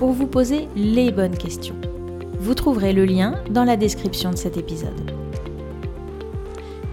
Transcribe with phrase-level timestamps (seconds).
[0.00, 1.76] pour vous poser les bonnes questions.
[2.38, 5.10] Vous trouverez le lien dans la description de cet épisode.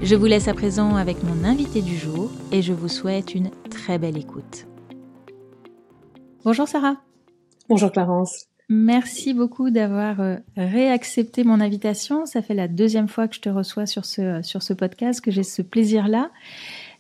[0.02, 3.50] Je vous laisse à présent avec mon invité du jour et je vous souhaite une
[3.70, 4.68] très belle écoute.
[6.44, 6.98] Bonjour Sarah.
[7.70, 8.48] Bonjour Clarence.
[8.68, 12.26] Merci beaucoup d'avoir euh, réaccepté mon invitation.
[12.26, 15.32] Ça fait la deuxième fois que je te reçois sur ce, sur ce podcast, que
[15.32, 16.30] j'ai ce plaisir-là.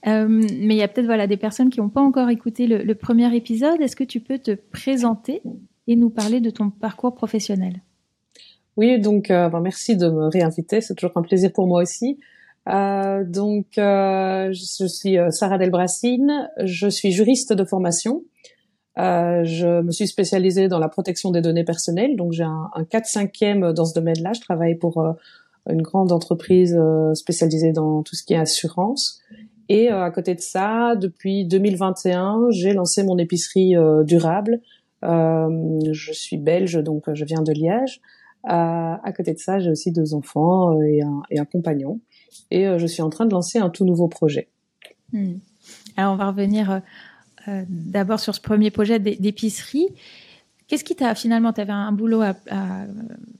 [0.07, 2.81] Euh, mais il y a peut-être voilà, des personnes qui n'ont pas encore écouté le,
[2.81, 3.81] le premier épisode.
[3.81, 5.41] Est-ce que tu peux te présenter?
[5.87, 7.81] Et nous parler de ton parcours professionnel.
[8.77, 12.19] Oui, donc euh, ben, merci de me réinviter, c'est toujours un plaisir pour moi aussi.
[12.69, 18.23] Euh, donc euh, je suis Sarah Delbracine, je suis juriste de formation.
[18.95, 23.71] Je me suis spécialisée dans la protection des données personnelles, donc j'ai un, un 4-5e
[23.71, 24.33] dans ce domaine-là.
[24.33, 25.05] Je travaille pour
[25.69, 26.75] une grande entreprise
[27.13, 29.21] spécialisée dans tout ce qui est assurance.
[29.69, 34.61] Et à côté de ça, depuis 2021, j'ai lancé mon épicerie durable
[35.07, 38.01] je suis belge, donc euh, je viens de Liège.
[38.45, 41.99] Euh, à côté de ça, j'ai aussi deux enfants et un, compagnon.
[42.51, 44.47] Et je suis en train de lancer un tout nouveau projet.
[45.11, 45.35] Hmm.
[45.97, 46.81] Alors, on va revenir
[47.67, 49.87] d'abord sur ce premier projet d'épicerie.
[50.67, 52.21] Qu'est-ce qui t'a finalement, tu avais un boulot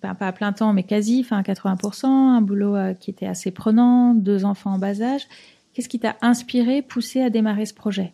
[0.02, 4.14] pas à plein temps, mais quasi, enfin à 80%, un boulot qui était assez prenant,
[4.14, 5.28] deux enfants en bas âge.
[5.74, 8.12] Qu'est-ce qui t'a inspiré, poussé à démarrer ce projet?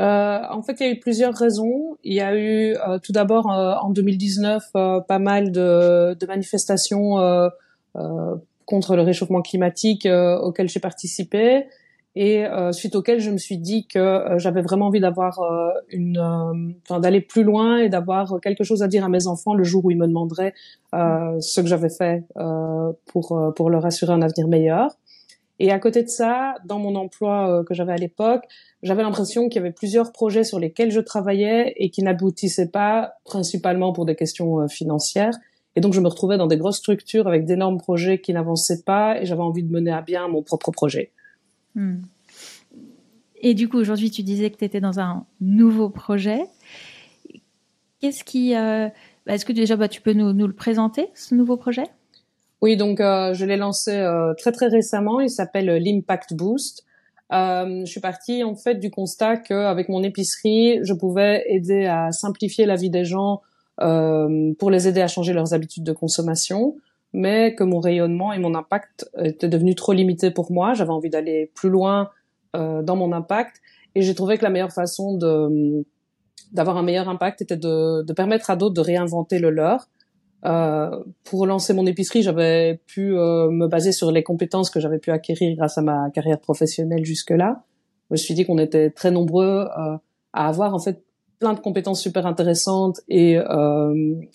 [0.00, 1.96] Euh, en fait, il y a eu plusieurs raisons.
[2.04, 6.26] Il y a eu euh, tout d'abord euh, en 2019 euh, pas mal de, de
[6.26, 7.16] manifestations
[8.64, 11.66] contre le réchauffement climatique auxquelles j'ai participé
[12.14, 15.40] et suite auxquelles je me suis dit que j'avais vraiment envie d'avoir
[15.88, 19.64] une, enfin d'aller plus loin et d'avoir quelque chose à dire à mes enfants le
[19.64, 20.52] jour où ils me demanderaient
[20.92, 22.22] ce que j'avais fait
[23.06, 24.90] pour pour leur assurer un avenir meilleur.
[25.58, 28.44] Et à côté de ça, dans mon emploi que j'avais à l'époque,
[28.82, 33.14] j'avais l'impression qu'il y avait plusieurs projets sur lesquels je travaillais et qui n'aboutissaient pas,
[33.24, 35.34] principalement pour des questions euh, financières.
[35.74, 39.20] Et donc, je me retrouvais dans des grosses structures avec d'énormes projets qui n'avançaient pas
[39.20, 41.12] et j'avais envie de mener à bien mon propre projet.
[41.74, 41.98] Hmm.
[43.40, 46.40] Et du coup, aujourd'hui, tu disais que tu étais dans un nouveau projet.
[48.00, 48.54] Qu'est-ce qui...
[48.54, 48.88] Euh...
[49.26, 51.84] Bah, est-ce que déjà, bah, tu peux nous, le présenter, ce nouveau projet?
[52.60, 55.20] Oui, donc euh, je l'ai lancé euh, très très récemment.
[55.20, 56.84] Il s'appelle l'Impact Boost.
[57.32, 62.10] Euh, je suis partie en fait du constat qu'avec mon épicerie, je pouvais aider à
[62.10, 63.42] simplifier la vie des gens
[63.80, 66.76] euh, pour les aider à changer leurs habitudes de consommation,
[67.12, 70.72] mais que mon rayonnement et mon impact étaient devenus trop limités pour moi.
[70.72, 72.10] J'avais envie d'aller plus loin
[72.56, 73.60] euh, dans mon impact
[73.94, 75.84] et j'ai trouvé que la meilleure façon de
[76.52, 79.86] d'avoir un meilleur impact était de, de permettre à d'autres de réinventer le leur
[80.44, 84.98] euh, pour lancer mon épicerie, j'avais pu euh, me baser sur les compétences que j'avais
[84.98, 87.64] pu acquérir grâce à ma carrière professionnelle jusque-là.
[88.08, 89.96] Je me suis dit qu'on était très nombreux euh,
[90.32, 91.02] à avoir en fait
[91.40, 93.38] plein de compétences super intéressantes et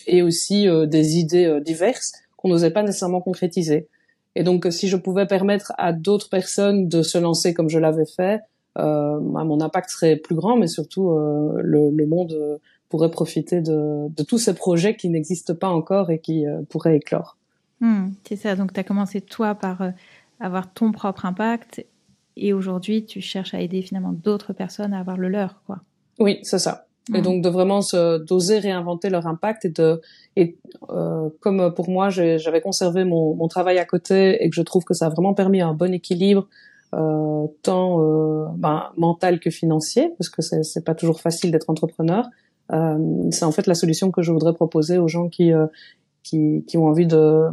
[0.08, 3.90] et aussi des idées diverses qu'on n'osait pas nécessairement concrétiser.
[4.35, 8.06] Et donc, si je pouvais permettre à d'autres personnes de se lancer comme je l'avais
[8.06, 8.40] fait,
[8.78, 14.24] bah, mon impact serait plus grand, mais surtout le, le monde pourrait profiter de, de
[14.24, 17.38] tous ces projets qui n'existent pas encore et qui euh, pourraient éclore.
[17.80, 19.90] Hmm, c'est ça, donc tu as commencé toi par euh,
[20.40, 21.86] avoir ton propre impact
[22.36, 25.62] et aujourd'hui tu cherches à aider finalement d'autres personnes à avoir le leur.
[25.66, 25.80] quoi.
[26.20, 26.88] Oui, c'est ça.
[27.14, 27.22] Et hmm.
[27.22, 27.82] donc de vraiment
[28.26, 30.02] d'oser réinventer leur impact et de
[30.38, 30.58] et
[30.90, 34.86] euh, comme pour moi j'avais conservé mon, mon, travail à côté et que je trouve
[34.86, 36.47] que ça a vraiment permis un bon équilibre
[36.94, 42.29] euh, tant euh, ben, mental que financier parce que c'est pas toujours facile d'être entrepreneur
[42.70, 45.68] c'est en fait la solution que je voudrais proposer aux gens qui euh,
[46.24, 47.50] qui, ont envie de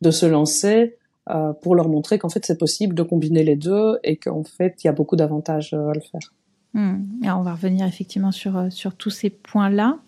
[0.00, 0.96] de se lancer
[1.28, 4.82] euh, pour leur montrer qu'en fait c'est possible de combiner les deux et qu'en fait
[4.82, 6.32] il y a beaucoup d'avantages à le faire.
[6.72, 7.02] Hmm.
[7.24, 9.98] on va revenir effectivement sur sur tous ces points-là.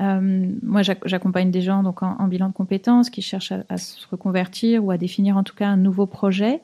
[0.00, 4.84] Euh, moi, j'accompagne des gens donc en, bilan de compétences qui cherchent à, se reconvertir
[4.84, 6.60] ou à définir en tout cas un nouveau projet.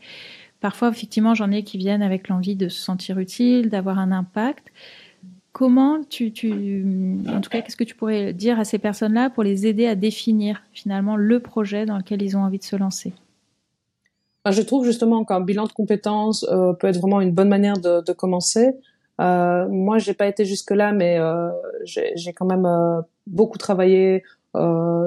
[0.61, 4.73] Parfois, effectivement, j'en ai qui viennent avec l'envie de se sentir utile, d'avoir un impact.
[5.61, 9.43] Comment tu, tu, en tout cas, qu'est-ce que tu pourrais dire à ces personnes-là pour
[9.43, 13.12] les aider à définir finalement le projet dans lequel ils ont envie de se lancer?
[14.51, 18.12] Je trouve justement qu'un bilan de compétences euh, peut être vraiment une bonne manière de,
[18.15, 18.71] commencer.
[19.21, 21.51] Euh, moi, j'ai pas été jusque là, mais euh,
[21.85, 24.25] j'ai quand même euh, beaucoup travaillé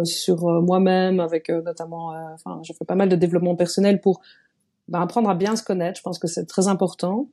[0.03, 4.21] sur moi-même, avec notamment, enfin, j'ai fait pas mal de développement personnel pour
[4.87, 5.97] ben, apprendre à bien se connaître.
[5.97, 7.27] Je pense que c'est très important.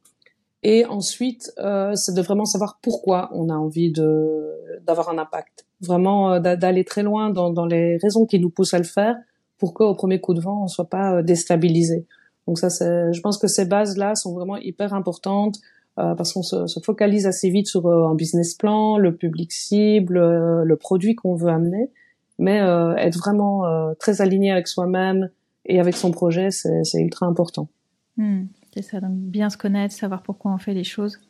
[0.62, 1.52] Et ensuite,
[1.94, 4.46] c'est de vraiment savoir pourquoi on a envie de
[4.86, 5.64] d'avoir un impact.
[5.80, 9.16] Vraiment d'aller très loin dans, dans les raisons qui nous poussent à le faire,
[9.56, 12.06] pour qu'au premier coup de vent, on soit pas déstabilisé.
[12.46, 15.56] Donc ça, je pense que ces bases-là sont vraiment hyper importantes.
[15.98, 19.52] Euh, parce qu'on se, se, focalise assez vite sur euh, un business plan, le public
[19.52, 21.90] cible, euh, le produit qu'on veut amener,
[22.38, 22.58] mais
[22.96, 23.64] être vraiment
[23.98, 25.28] très aligné avec soi-même
[25.66, 27.68] et avec son projet, c'est ultra important.
[28.16, 28.44] Hmm,
[28.75, 31.20] c'est ça, donc bien se connaître, savoir pourquoi on fait les choses.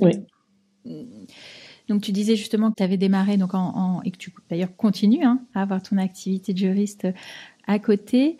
[0.00, 0.12] Oui.
[1.88, 4.74] Donc tu disais justement que tu avais démarré donc en, en, et que tu d'ailleurs
[4.76, 7.06] continues hein, à avoir ton activité de juriste
[7.66, 8.38] à côté.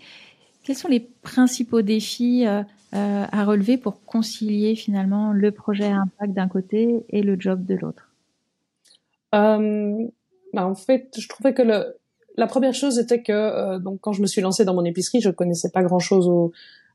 [0.63, 2.63] Quels sont les principaux défis euh,
[2.93, 7.75] à relever pour concilier finalement le projet à impact d'un côté et le job de
[7.75, 8.11] l'autre?
[9.35, 10.07] Euh,
[10.53, 11.97] bah En fait, je trouvais que le,
[12.37, 15.21] la première chose était que euh, donc quand je me suis lancée dans mon épicerie,
[15.21, 16.53] je connaissais pas grand chose au,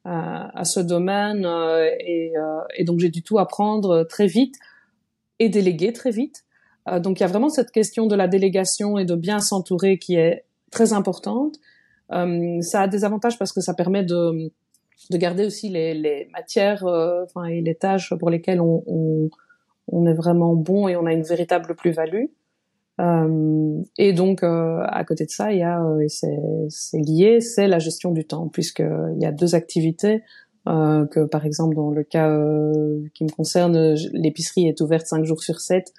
[0.10, 4.56] à, ce domaine euh, et, euh, et, donc j'ai du tout apprendre très vite
[5.40, 6.46] et déléguer très vite.
[7.00, 10.16] donc il y a vraiment cette question de la délégation et de bien s'entourer qui
[10.16, 11.58] est très importante.
[12.10, 14.52] ça a des avantages parce que ça permet de
[15.10, 19.30] de garder aussi les, les matières euh, enfin et les tâches pour lesquelles on, on,
[19.88, 22.26] on, est vraiment bon et on a une véritable plus-value.
[23.00, 27.68] Euh, et donc euh, à côté de ça, il y a euh, c'est lié, c'est
[27.68, 30.24] la gestion du temps puisque il y a deux activités
[30.66, 32.30] que par exemple dans le cas
[33.14, 35.94] qui me concerne, l'épicerie est ouverte cinq jours sur 7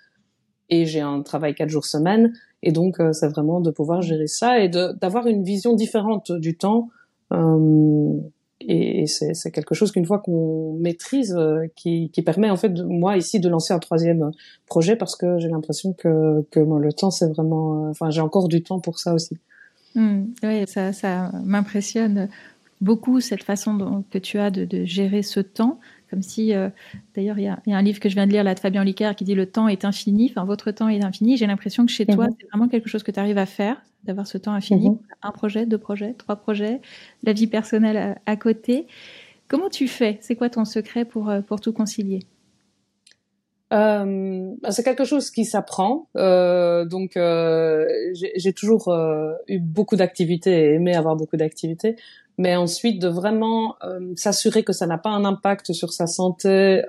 [0.69, 2.35] et j'ai un travail quatre jours semaine.
[2.63, 6.91] Et donc c'est vraiment de pouvoir gérer ça et d'avoir une vision différente du temps
[7.33, 8.13] euh,
[8.61, 12.83] et, c'est quelque chose qu'une fois qu'on maîtrise, euh, qui, qui, permet en fait de,
[12.83, 14.33] moi ici de lancer un troisième
[14.67, 18.49] projet parce que j'ai l'impression que, que le temps c'est vraiment, euh, enfin j'ai encore
[18.49, 19.37] du temps pour ça aussi.
[19.95, 22.29] Mmh, oui, ça, ça m'impressionne
[22.81, 25.79] beaucoup cette façon dont, que tu as de, de gérer ce temps
[26.11, 26.71] comme si, euh,
[27.15, 28.83] d'ailleurs, il y, y a, un livre que je viens de lire là de Fabien
[28.83, 31.37] Licard qui dit le temps est infini, enfin votre temps est infini.
[31.37, 34.27] J'ai l'impression que chez toi, c'est vraiment quelque chose que tu arrives à faire, d'avoir
[34.27, 34.99] ce temps infini, mhm.
[35.23, 36.81] un projet, deux projets, trois projets,
[37.23, 38.87] la vie personnelle à, côté.
[39.49, 40.19] Comment tu fais?
[40.21, 42.21] C'est quoi ton secret pour, euh, pour tout concilier?
[43.73, 46.09] Euh, bah, c'est quelque chose qui s'apprend.
[46.17, 48.95] Euh, donc, euh, j'ai toujours
[49.49, 51.97] eu beaucoup d'activités et aimé avoir beaucoup d'activités
[52.41, 53.75] mais ensuite de vraiment
[54.15, 56.83] s'assurer que ça n'a pas un impact sur sa santé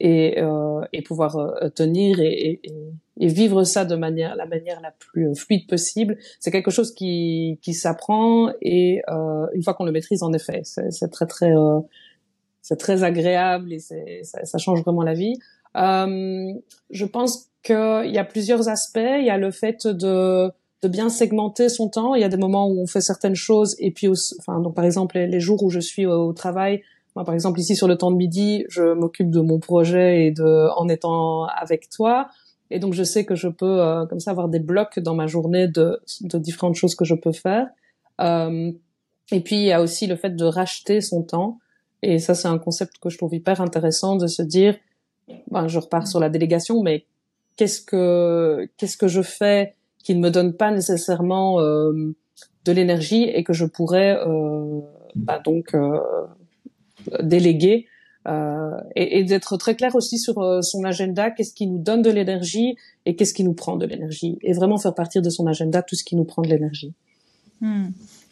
[0.00, 2.70] et, euh, et, pouvoir euh, tenir et, et,
[3.20, 7.58] et, vivre ça de manière la manière la plus fluide possible, c'est quelque chose qui,
[7.62, 9.02] qui s'apprend et
[9.54, 11.52] une fois qu'on le maîtrise, en effet, c'est très très
[12.62, 15.38] c'est très agréable et ça, ça change vraiment la vie.
[15.74, 18.98] je pense qu'il y a plusieurs aspects.
[18.98, 20.50] Il y a le fait de
[20.82, 22.14] de bien segmenter son temps.
[22.14, 24.08] Il y a des moments où on fait certaines choses et puis,
[24.38, 26.82] enfin, donc par exemple les, jours où je suis au, travail,
[27.24, 30.68] par exemple ici sur le temps de midi, je m'occupe de mon projet et de
[30.76, 32.28] en étant avec toi.
[32.70, 35.26] Et donc je sais que je peux euh, comme ça avoir des blocs dans ma
[35.26, 37.66] journée de, de différentes choses que je peux faire.
[38.20, 38.72] Euh,
[39.32, 41.58] et puis il y a aussi le fait de racheter son temps.
[42.02, 44.76] Et ça c'est un concept que je trouve hyper intéressant de se dire,
[45.50, 47.06] ben, je repars sur la délégation, mais
[47.56, 52.14] qu'est-ce que qu'est-ce que je fais qui ne me donne pas nécessairement euh,
[52.64, 54.80] de l'énergie et que je pourrais euh,
[55.14, 55.98] bah, donc euh,
[57.22, 57.86] déléguer
[58.28, 62.10] euh, et, d'être très clair aussi sur euh, son agenda, qu'est-ce qui nous donne de
[62.10, 62.76] l'énergie
[63.06, 65.96] et qu'est-ce qui nous prend de l'énergie, et vraiment faire partir de son agenda tout
[65.96, 66.92] ce qui nous prend de l'énergie.
[67.62, 67.88] Hmm.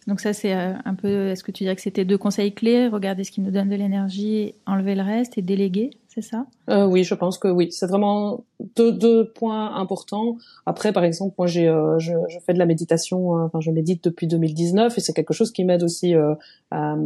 [0.08, 3.24] Donc ça, c'est un peu, est-ce que tu dirais que c'était deux conseils clés, regarder
[3.24, 6.46] ce qui nous donne de l'énergie, enlever le reste et déléguer c'est ça?
[6.70, 7.68] Euh, Oui, je pense que oui.
[7.70, 8.44] C'est vraiment
[8.76, 10.36] deux, deux, points importants.
[10.66, 13.36] Après, par exemple, moi, j'ai, euh, je, je, fais de la méditation.
[13.36, 13.44] Hein.
[13.44, 16.34] enfin, je médite depuis 2019 et c'est quelque chose qui m'aide aussi euh,
[16.70, 16.96] à,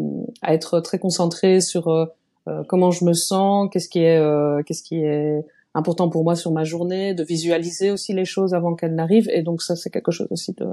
[0.40, 2.06] à, être très concentré sur euh,
[2.48, 5.44] euh, comment je me sens, qu'est-ce qui est, qu'est-ce qui est
[5.74, 9.28] important pour moi sur ma journée, de visualiser aussi les choses avant qu'elles n'arrivent.
[9.32, 10.66] Et donc ça, c'est quelque chose aussi de,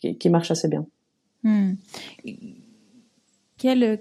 [0.00, 0.86] qui, qui marche assez bien.
[1.46, 1.74] Hmm.
[3.56, 4.00] Quelles,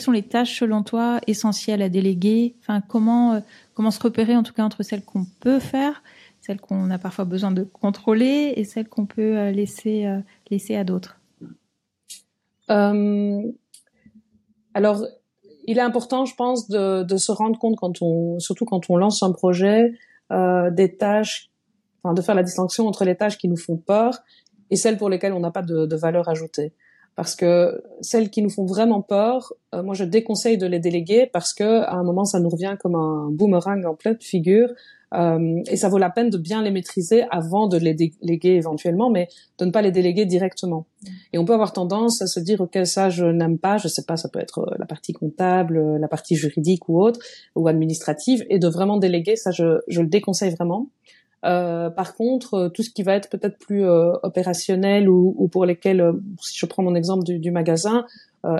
[0.00, 2.56] sont les tâches selon toi essentielles à déléguer?
[2.60, 3.40] Enfin, comment, euh,
[3.74, 6.02] comment se repérer en tout cas entre celles qu'on peut faire,
[6.40, 10.18] celles qu'on a parfois besoin de contrôler et celles qu'on peut euh, laisser, euh,
[10.50, 11.20] laisser à d'autres?
[14.74, 15.06] Alors,
[15.66, 17.78] il est important, je pense, de, se rendre compte
[18.40, 19.92] surtout quand on lance un projet,
[20.30, 21.50] des tâches,
[22.02, 24.24] enfin, de faire la distinction entre les tâches qui nous font peur
[24.70, 26.72] et celles pour lesquelles on n'a pas de, de valeur ajoutée.
[27.16, 31.30] parce que celles qui nous font vraiment peur, euh, moi je déconseille de les déléguer
[31.32, 34.70] parce que à un moment ça nous revient comme un boomerang en pleine figure
[35.14, 39.10] euh, et ça vaut la peine de bien les maîtriser avant de les déléguer éventuellement,
[39.10, 39.28] mais
[39.58, 40.86] de ne pas les déléguer directement.
[41.32, 44.02] Et on peut avoir tendance à se dire ok ça je n'aime pas, je sais
[44.02, 47.20] pas, ça peut être euh, la partie comptable, euh, la partie juridique ou autre
[47.54, 50.88] ou administrative, et de vraiment déléguer ça je, je le déconseille vraiment.
[51.44, 53.86] Euh, par contre, tout ce qui va être peut-être plus
[54.22, 58.06] opérationnel ou, ou, pour lesquels, si je prends mon exemple du, du magasin,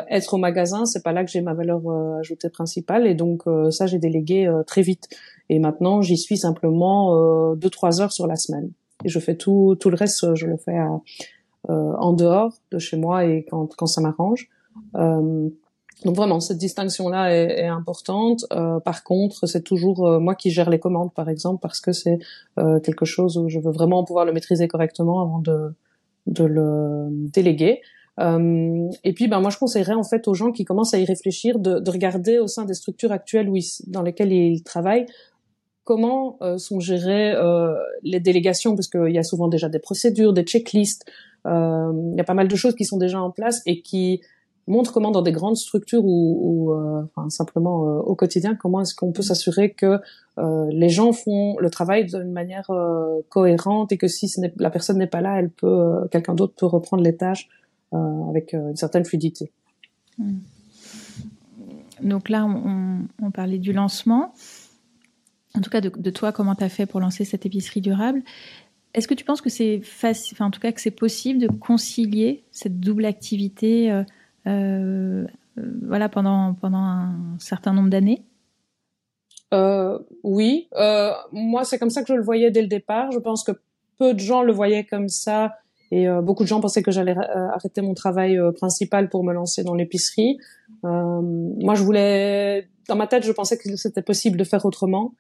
[0.09, 1.83] être au magasin, c'est pas là que j'ai ma valeur
[2.19, 5.09] ajoutée principale, et donc ça j'ai délégué très vite.
[5.49, 8.71] Et maintenant, j'y suis simplement euh, deux trois heures sur la semaine.
[9.05, 11.01] Et je fais tout tout le reste, je le fais à,
[11.71, 14.49] euh, en dehors de chez moi et quand quand ça m'arrange.
[14.97, 15.49] Euh,
[16.05, 18.45] donc vraiment, cette distinction-là est, est, importante.
[18.53, 21.93] Euh, par contre, c'est toujours euh, moi qui gère les commandes, par exemple, parce que
[21.93, 22.19] c'est
[22.59, 25.73] euh, quelque chose où je veux vraiment pouvoir le maîtriser correctement avant de,
[26.27, 27.81] de le déléguer.
[28.21, 31.05] Euh, et puis, ben moi, je conseillerais en fait aux gens qui commencent à y
[31.05, 35.07] réfléchir de, de regarder au sein des structures actuelles où dans lesquelles ils travaillent
[35.85, 40.33] comment euh, sont gérées euh, les délégations, parce qu'il y a souvent déjà des procédures,
[40.33, 41.05] des checklists,
[41.47, 44.23] il y a pas mal de choses qui sont déjà en place et qui
[44.67, 46.73] montrent comment dans des grandes structures ou,
[47.05, 50.01] enfin, simplement au quotidien, comment est-ce qu'on peut s'assurer que
[50.39, 52.71] les gens font le travail d'une manière
[53.29, 55.43] cohérente et que si la personne n'est pas là,
[56.11, 57.49] quelqu'un d'autre peut reprendre les tâches
[57.93, 59.53] avec une certaine fluidité.
[60.19, 60.39] Hmm.
[62.03, 64.33] Donc là, on, parlait du lancement
[65.57, 68.23] en tout cas de, toi, comment tu as fait pour lancer cette épicerie durable?
[68.93, 72.45] Est-ce que tu penses que c'est facile, en tout cas que c'est possible de concilier
[72.51, 74.05] cette double activité euh, euh,
[74.47, 78.23] voilà, pendant, pendant un certain nombre d'années
[79.53, 83.11] euh, Oui, euh, moi c'est comme ça que je le voyais dès le départ.
[83.13, 83.53] Je pense que
[83.99, 85.55] peu de gens le voyaient comme ça
[85.91, 89.33] et euh, beaucoup de gens pensaient que j'allais euh, arrêter mon travail principal pour me
[89.33, 90.39] lancer dans l'épicerie.
[90.83, 95.15] moi je voulais, dans ma tête je pensais que c'était possible de faire autrement.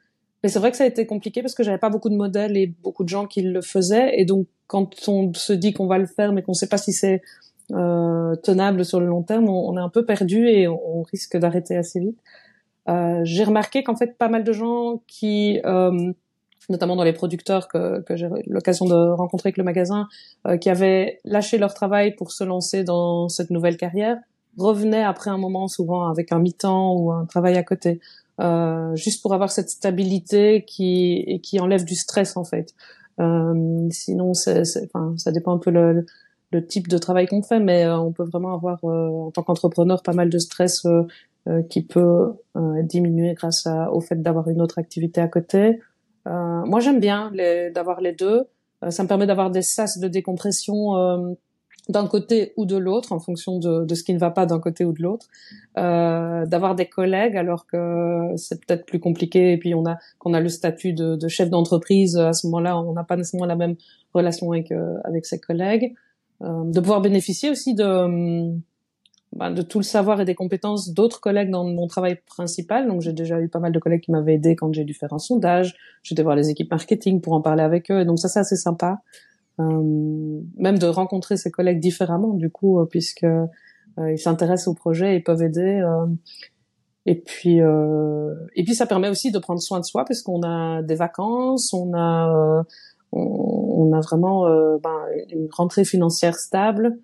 [0.45, 2.59] Mais c'est vrai que ça a été compliqué parce que j'avais pas beaucoup de modèles
[2.59, 4.21] et beaucoup de gens qui le faisaient.
[4.21, 6.93] Et donc, quand on se dit qu'on va le faire, mais qu'on sait pas si
[6.93, 7.19] c'est euh,
[7.69, 12.01] tenable sur le long terme, on, est un peu perdu et on, risque d'arrêter assez
[12.01, 12.19] vite.
[12.89, 16.13] Euh, j'ai remarqué qu'en fait, pas mal de gens qui, euh,
[16.69, 20.09] notamment dans les producteurs que, que j'ai l'occasion de rencontrer avec le magasin,
[20.47, 24.19] euh, qui avaient lâché leur travail pour se lancer dans cette nouvelle carrière,
[24.59, 28.01] revenaient après un moment souvent avec un mi-temps ou un travail à côté.
[28.41, 32.75] Euh, juste pour avoir cette stabilité qui qui enlève du stress en fait.
[33.21, 36.05] Euh, sinon, c'est, enfin, ça dépend un peu le,
[36.55, 40.03] le type de travail qu'on fait, mais euh, on peut vraiment avoir en tant qu'entrepreneur
[40.03, 40.87] pas mal de stress
[41.69, 45.81] qui peut diminuer grâce à, au fait d'avoir une autre activité à côté.
[46.25, 47.31] moi, j'aime bien
[47.75, 48.45] d'avoir les deux.
[48.89, 51.37] ça me permet d'avoir des sas de décompression
[51.89, 54.59] d'un côté ou de l'autre, en fonction de, de, ce qui ne va pas d'un
[54.59, 55.27] côté ou de l'autre,
[55.77, 60.33] euh, d'avoir des collègues alors que c'est peut-être plus compliqué et puis on a qu'on
[60.35, 63.57] a le statut de, de chef d'entreprise à ce moment-là, on n'a pas nécessairement la
[63.57, 63.77] même
[64.15, 68.55] relation avec euh, avec ses collègues, euh, de pouvoir bénéficier aussi de
[69.35, 72.87] bah, de tout le savoir et des compétences d'autres collègues dans mon travail principal.
[72.87, 75.13] Donc j'ai déjà eu pas mal de collègues qui m'avaient aidé quand j'ai dû faire
[75.13, 75.75] un sondage,
[76.05, 78.57] dû voir les équipes marketing pour en parler avec eux, et donc ça c'est assez
[78.57, 79.01] sympa.
[79.61, 83.47] Euh, même de rencontrer ses collègues différemment du coup euh, puisque euh,
[83.97, 85.81] ils s'intéressent au projet et peuvent aider
[87.07, 90.83] et puis et puis ça permet aussi de prendre soin de soi parce qu'on a
[90.83, 92.65] des vacances on a
[93.17, 94.45] on, a vraiment
[94.79, 96.99] ben, une rentrée financière stable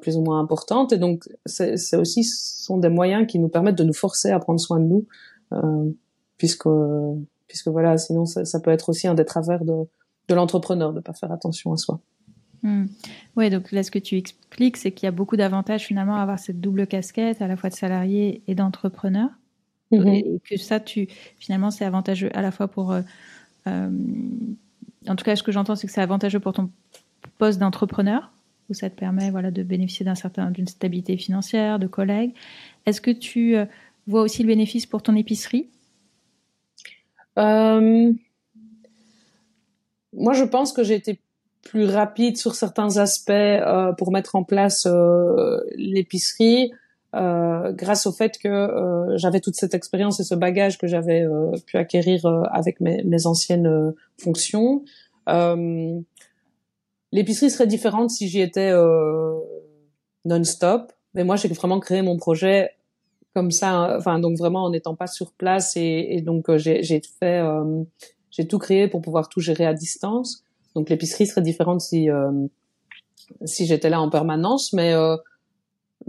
[0.00, 3.78] plus ou moins importante et donc c'est aussi ce sont des moyens qui nous permettent
[3.78, 5.06] de nous forcer à prendre soin de nous
[6.38, 6.68] puisque
[7.46, 9.86] puisque voilà sinon ça, ça, peut être aussi un des travers de
[10.30, 12.00] de l'entrepreneur de pas faire attention à soi.
[12.62, 12.86] Hmm.
[13.36, 16.22] Oui, donc là, ce que tu expliques, c'est qu'il y a beaucoup d'avantages finalement à
[16.22, 19.28] avoir cette double casquette, à la fois de salarié et d'entrepreneur.
[19.90, 20.06] Mhm.
[20.06, 22.92] Et que ça, tu, finalement, c'est avantageux à la fois pour.
[22.92, 23.02] Euh,
[23.66, 23.90] euh,
[25.08, 26.70] en tout cas, ce que j'entends, c'est que c'est avantageux pour ton
[27.38, 28.30] poste d'entrepreneur,
[28.68, 32.34] où ça te permet voilà, de bénéficier d'un certain, d'une stabilité financière, de collègues.
[32.86, 33.64] Est-ce que tu euh,
[34.06, 35.68] vois aussi le bénéfice pour ton épicerie?
[40.12, 41.20] Moi, je pense que j'ai été
[41.62, 46.72] plus rapide sur certains aspects euh, pour mettre en place euh, l'épicerie
[47.14, 51.22] euh, grâce au fait que euh, j'avais toute cette expérience et ce bagage que j'avais
[51.22, 54.84] euh, pu acquérir avec mes, mes anciennes fonctions.
[57.12, 58.72] l'épicerie serait différente si j'y étais
[60.24, 62.70] non-stop, mais moi j'ai vraiment créé mon projet
[63.34, 67.42] comme ça, enfin donc vraiment en n'étant pas sur place et, et donc j'ai fait
[68.30, 70.44] j'ai tout créé pour pouvoir tout gérer à distance.
[70.74, 72.30] Donc l'épicerie serait différente si euh,
[73.44, 75.16] si j'étais là en permanence, mais euh,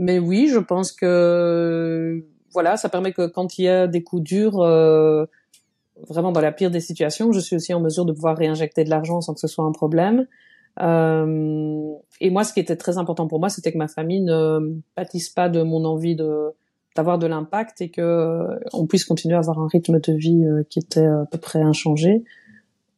[0.02, 4.24] mais oui, je pense que voilà, ça permet que quand il y a des coups
[4.24, 5.26] durs, euh,
[6.10, 8.90] vraiment dans la pire des situations, je suis aussi en mesure de pouvoir réinjecter de
[8.90, 10.26] l'argent sans que ce soit un problème.
[10.82, 14.80] Euh, et moi, ce qui était très important pour moi, c'était que ma famille ne
[14.96, 16.52] pâtisse pas de mon envie de
[16.96, 20.44] d'avoir de l'impact et que euh, on puisse continuer à avoir un rythme de vie
[20.46, 22.26] euh, qui était à peu près inchangé.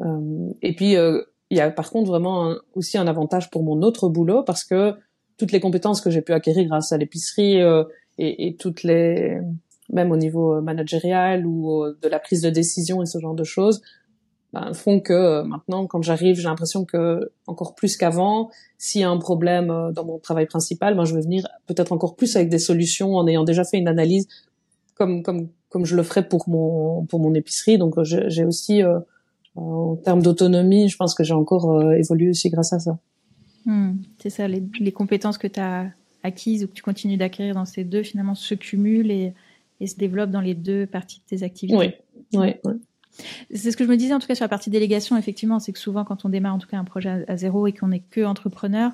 [0.01, 4.07] Euh, et puis, il y a par contre vraiment aussi un avantage pour mon autre
[4.07, 4.95] boulot parce que
[5.37, 7.57] toutes les compétences que j'ai pu acquérir grâce à l'épicerie
[8.17, 9.39] et, et, toutes les
[9.91, 13.81] même au niveau managérial ou de la prise de décision et ce genre de choses,
[14.53, 19.03] ben, font que euh, maintenant, quand j'arrive, j'ai l'impression que encore plus qu'avant, s'il y
[19.03, 22.35] a un problème euh, dans mon travail principal, ben, je vais venir peut-être encore plus
[22.35, 24.27] avec des solutions en ayant déjà fait une analyse
[24.93, 27.79] comme comme comme je le ferais pour mon pour mon épicerie.
[27.79, 28.83] Donc euh, j'ai aussi
[29.55, 32.99] en termes d'autonomie, je pense que j'ai encore évolué aussi grâce à ça.
[33.65, 35.91] Hmm, c'est ça, les, les, compétences que tu as
[36.23, 39.33] acquises ou que tu continues d'acquérir dans ces deux finalement se cumulent et,
[39.79, 41.77] et se développent dans les deux parties de tes activités.
[41.77, 42.73] Oui, oui, oui.
[43.53, 45.71] C'est ce que je me disais en tout cas sur la partie délégation, effectivement, c'est
[45.71, 47.99] que souvent quand on démarre en tout cas un projet à, zéro et qu'on n'est
[47.99, 48.91] que entrepreneur,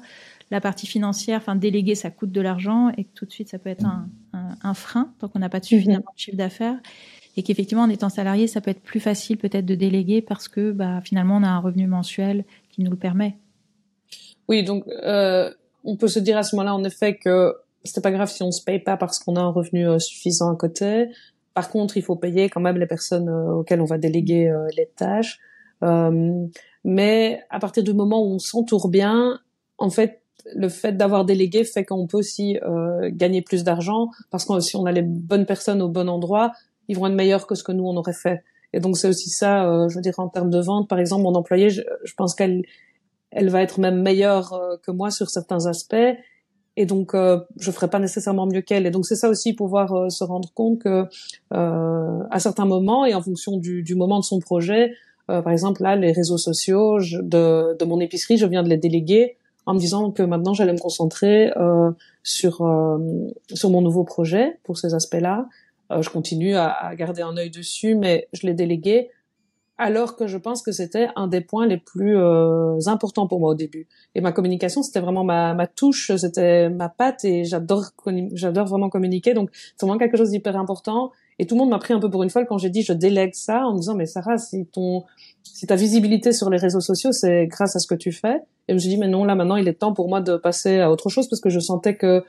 [0.52, 3.60] la partie financière, enfin déléguer, ça coûte de l'argent et que tout de suite ça
[3.60, 6.80] peut être un, un, frein tant qu'on n'a pas suffisamment de chiffre d'affaires
[7.38, 10.72] et qu'effectivement en étant salarié, ça peut être plus facile peut-être de déléguer parce que
[10.72, 13.38] bah, finalement on a un revenu mensuel qui nous le permet.
[14.50, 15.50] Oui, donc euh,
[15.86, 18.52] on peut se dire à ce moment-là en effet que c'est pas grave si on
[18.52, 21.08] se paye pas parce qu'on a un revenu euh, suffisant à côté.
[21.54, 24.68] Par contre, il faut payer quand même les personnes euh, auxquelles on va déléguer euh,
[24.78, 25.40] les tâches.
[25.84, 26.46] Euh,
[26.84, 29.40] mais à partir du moment où on s'entoure bien,
[29.78, 30.22] en fait,
[30.56, 32.58] le fait d'avoir délégué fait qu'on peut aussi
[33.12, 36.54] gagner plus d'argent parce que si on a les bonnes personnes au bon endroit,
[36.88, 38.42] ils vont être meilleurs que ce que nous on aurait fait.
[38.72, 41.36] Et donc c'est aussi ça, je veux dire en termes de vente, par exemple, mon
[41.36, 42.64] employé, je pense qu'elle
[43.32, 45.96] elle va être même meilleure que moi sur certains aspects.
[46.80, 48.86] Et donc euh, je ferai pas nécessairement mieux qu'elle.
[48.86, 51.08] Et donc c'est ça aussi pouvoir euh, se rendre compte que
[51.54, 54.94] euh, à certains moments et en fonction du, du moment de son projet
[55.30, 58.78] euh, par exemple là les réseaux sociaux de, de mon épicerie je viens de les
[58.78, 61.52] déléguer en me disant que maintenant j'allais me concentrer
[62.24, 62.66] sur
[63.54, 65.48] sur mon nouveau projet pour ces aspects-là.
[65.92, 69.10] Je continue à, à, garder un œil dessus mais je l'ai délégué
[69.80, 73.52] alors que je pense que c'était un des points les plus euh, importants pour moi
[73.52, 73.88] au début.
[74.14, 77.86] Et ma communication, c'était vraiment ma, ma touche, c'était ma patte, et j'adore
[78.34, 81.12] j'adore vraiment communiquer, donc c'est vraiment quelque chose d'hyper important.
[81.40, 82.92] Et tout le monde m'a pris un peu pour une folle quand j'ai dit je
[82.92, 85.06] délègue ça, en me disant mais Sarah, si ton
[85.44, 88.36] si ta visibilité sur les réseaux sociaux, c'est grâce à ce que tu fais.
[88.68, 90.36] Et je me suis dit mais non, là maintenant il est temps pour moi de
[90.36, 92.26] passer à autre chose parce que je sentais que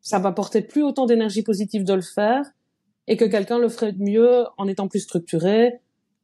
[0.00, 2.42] ça m'apportait plus autant d'énergie positive de le faire
[3.06, 5.74] et que quelqu'un le ferait mieux en étant plus structuré,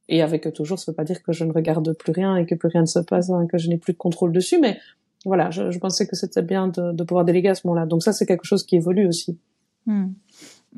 [0.09, 2.55] et avec toujours, ça veut pas dire que je ne regarde plus rien et que
[2.55, 4.79] plus rien ne se passe, hein, que je n'ai plus de contrôle dessus, mais
[5.25, 7.87] voilà, je, je pensais que c'était bien de, de, pouvoir déléguer à ce moment-là.
[7.87, 9.39] Donc ça, c'est quelque chose qui évolue aussi.
[9.87, 10.13] Hmm.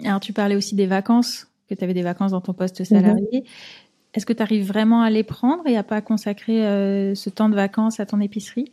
[0.04, 3.44] Alors tu parlais aussi des vacances, que tu avais des vacances dans ton poste salarié.
[4.14, 7.50] Est-ce que tu arrives vraiment à les prendre et à pas consacrer euh, ce temps
[7.50, 8.72] de vacances à ton épicerie?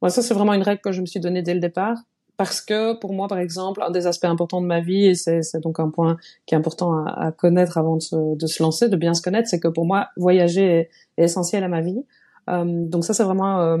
[0.00, 1.98] Moi, ça, c'est vraiment une règle que je me suis donnée dès le départ
[2.36, 5.60] parce que pour moi, par exemple, un des aspects importants de ma vie, et c'est
[5.60, 6.16] donc un point
[6.46, 9.22] qui est important à, à connaître avant de se, de se, lancer, de bien se
[9.22, 12.04] connaître, c'est que pour moi, voyager est, essentiel à ma vie.
[12.50, 13.60] Euh, donc ça, c'est vraiment...
[13.60, 13.78] Euh,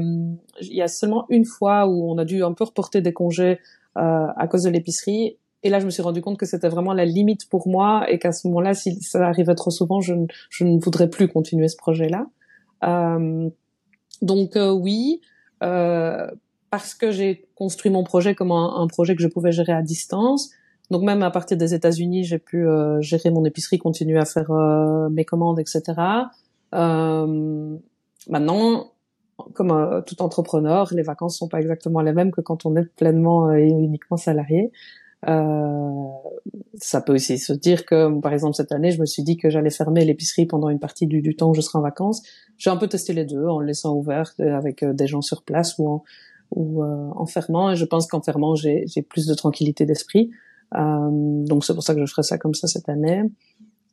[0.60, 3.58] il y a seulement une fois où on a dû un peu reporter des congés
[3.98, 5.36] euh, à cause de l'épicerie.
[5.62, 8.18] Et là, je me suis rendu compte que c'était vraiment la limite pour moi et
[8.18, 10.14] qu'à ce moment-là, si ça arrivait trop souvent, je,
[10.50, 12.26] je ne voudrais plus continuer ce projet-là.
[12.84, 13.48] Euh,
[14.22, 15.20] donc euh, oui,
[15.62, 16.26] euh,
[16.74, 20.50] parce que j'ai construit mon projet comme un, projet que je pouvais gérer à distance.
[20.90, 24.50] Donc même à partir des États-Unis, j'ai pu euh, gérer mon épicerie, continuer à faire
[24.50, 25.82] euh, mes commandes, etc.
[26.74, 27.76] Euh,
[28.28, 28.90] maintenant,
[29.52, 32.92] comme euh, tout entrepreneur, les vacances sont pas exactement les mêmes que quand on est
[32.96, 34.72] pleinement et uniquement salarié.
[36.80, 39.48] ça peut aussi se dire que, par exemple, cette année, je me suis dit que
[39.48, 42.20] j'allais fermer l'épicerie pendant une partie du, temps où je serai en vacances.
[42.58, 45.88] J'ai un peu testé les deux en laissant ouvert avec des gens sur place ou
[45.88, 46.02] en,
[46.50, 47.70] ou euh, en fermant.
[47.70, 50.30] Et je pense qu'en fermant, j'ai plus de tranquillité d'esprit.
[50.74, 53.22] Euh, donc c'est pour ça que je ferai ça comme ça cette année.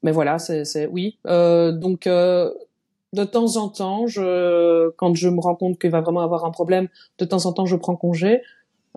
[0.03, 1.17] Mais voilà, c'est oui.
[1.27, 2.07] Euh, donc
[3.13, 6.51] de temps en temps, je, quand je me rends compte qu'il va vraiment avoir un
[6.51, 6.87] problème,
[7.19, 8.41] de temps en temps, je prends congé.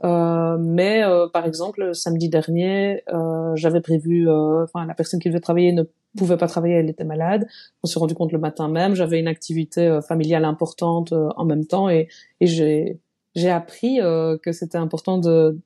[0.03, 5.41] Euh, mais euh, par exemple, samedi dernier, euh, j'avais prévu, enfin la personne qui devait
[5.41, 5.85] travailler ne
[6.17, 7.47] pouvait pas travailler, elle était malade.
[7.83, 8.95] On s'est rendu compte le matin même.
[8.95, 12.09] J'avais une activité familiale importante en même temps et,
[12.41, 12.99] et j'ai
[13.35, 15.59] j'ai appris euh, que c'était important de,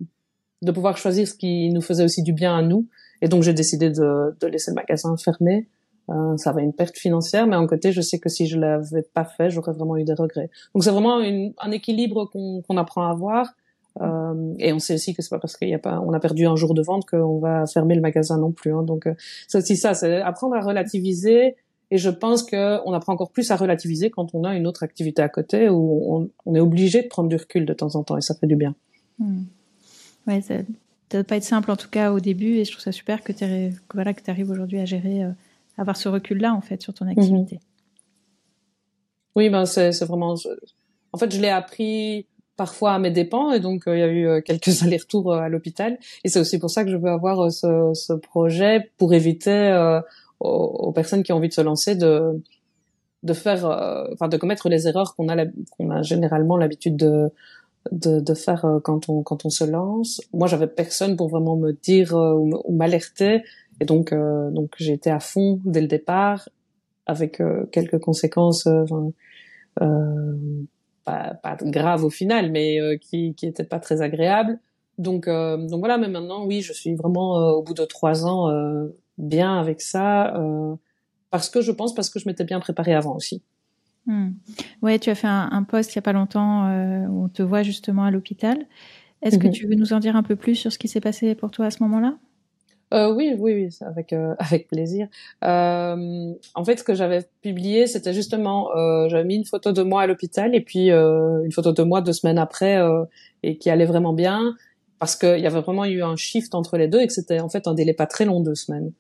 [0.63, 2.87] de pouvoir choisir ce qui nous faisait aussi du bien à nous.
[3.23, 5.69] Et donc j'ai décidé de, de laisser le magasin fermé.
[6.11, 9.03] Euh, ça avait une perte financière, mais en côté, je sais que si je l'avais
[9.03, 10.49] pas fait, j'aurais vraiment eu des regrets.
[10.75, 13.55] Donc c'est vraiment une, un équilibre qu'on qu'on apprend à avoir.
[14.01, 16.21] Euh, et on sait aussi que c'est pas parce qu'il y a pas, on a
[16.21, 18.73] perdu un jour de vente qu'on va fermer le magasin non plus.
[18.73, 18.83] Hein.
[18.83, 19.15] Donc euh,
[19.49, 21.57] c'est aussi ça, c'est apprendre à relativiser.
[21.91, 24.83] Et je pense que on apprend encore plus à relativiser quand on a une autre
[24.83, 28.03] activité à côté où on, on est obligé de prendre du recul de temps en
[28.03, 28.75] temps et ça fait du bien.
[29.19, 29.45] Hmm.
[30.27, 30.57] Ouais, ça
[31.11, 33.33] doit pas être simple en tout cas au début et je trouve ça super que
[33.33, 33.45] tu
[33.95, 35.31] voilà que arrives aujourd'hui à gérer, euh,
[35.79, 37.13] avoir ce recul là en fait sur ton mhm.
[37.13, 37.61] activité.
[39.35, 40.35] Oui, ben c'est vraiment.
[41.13, 42.27] En fait, je l'ai appris
[42.59, 45.39] parfois à mes dépens et donc euh, il y a eu euh, quelques allers-retours euh,
[45.39, 49.15] à l'hôpital et c'est aussi pour ça que je veux avoir ce, ce projet pour
[49.15, 49.99] éviter
[50.41, 52.43] aux, personnes qui ont envie de se lancer de
[53.25, 53.65] de faire
[54.13, 55.47] enfin de commettre les erreurs qu'on a
[55.77, 57.31] qu'on a généralement l'habitude de,
[57.91, 60.21] de, de faire quand on quand on se lance.
[60.33, 63.43] Moi, j'avais personne pour vraiment me dire ou m'alerter
[63.81, 66.49] et donc donc j'ai été à fond dès le départ
[67.07, 68.69] avec quelques conséquences
[69.81, 70.65] euh,
[71.05, 74.59] pas, grave au final, mais euh, qui qui était pas très agréable.
[74.99, 78.27] Donc euh, donc voilà, mais maintenant oui, je suis vraiment euh, au bout de trois
[78.27, 78.49] ans
[79.19, 80.35] bien avec ça
[81.31, 83.43] parce que je pense parce que je m'étais bien préparée avant aussi.
[84.07, 84.31] Hmm.
[84.81, 86.67] Ouais, tu as fait un, un post il y a pas longtemps
[87.09, 88.67] où on te voit justement à l'hôpital.
[89.23, 89.53] Est-ce que mhm.
[89.53, 91.67] tu veux nous en dire un peu plus sur ce qui s'est passé pour toi
[91.67, 92.17] à ce moment-là?
[92.95, 95.09] Euh, oui, oui, oui, avec euh, avec plaisir.
[95.45, 99.83] Euh, en fait, ce que j'avais publié, c'était justement, euh, j'avais mis une photo de
[99.83, 102.81] moi à l'hôpital et puis euh, une photo de moi deux semaines après
[103.43, 104.55] et qui allait vraiment bien
[104.99, 107.49] parce qu'il y avait vraiment eu un shift entre les deux et que c'était en
[107.49, 108.93] fait un délai pas très long, deux semaines.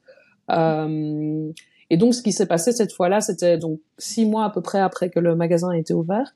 [0.50, 4.80] Et donc, ce qui s'est passé cette fois-là, c'était donc six mois à peu près
[4.80, 6.34] après que le magasin ait été ouvert.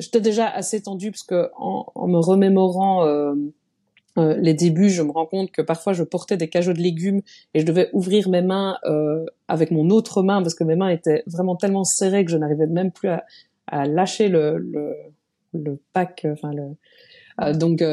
[0.00, 3.04] J'étais déjà assez tendue parce que en, me remémorant
[4.18, 7.20] euh, les débuts, je me rends compte que parfois je portais des cajots de légumes
[7.54, 10.88] et je devais ouvrir mes mains euh, avec mon autre main parce que mes mains
[10.88, 14.58] étaient vraiment tellement serrées que je n'arrivais même plus à, lâcher le,
[15.52, 16.26] le, pack.
[16.26, 17.84] Euh, donc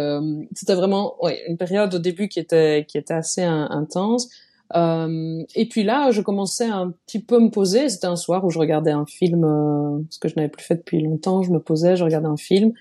[0.56, 1.16] c'était vraiment
[1.48, 4.30] une période au début qui était qui était assez intense.
[4.74, 7.88] Et puis là, je commençais un petit peu me poser.
[7.90, 11.02] C'était un soir où je regardais un film, ce que je n'avais plus fait depuis
[11.02, 11.44] longtemps.
[11.44, 12.74] Je me posais, je regardais un film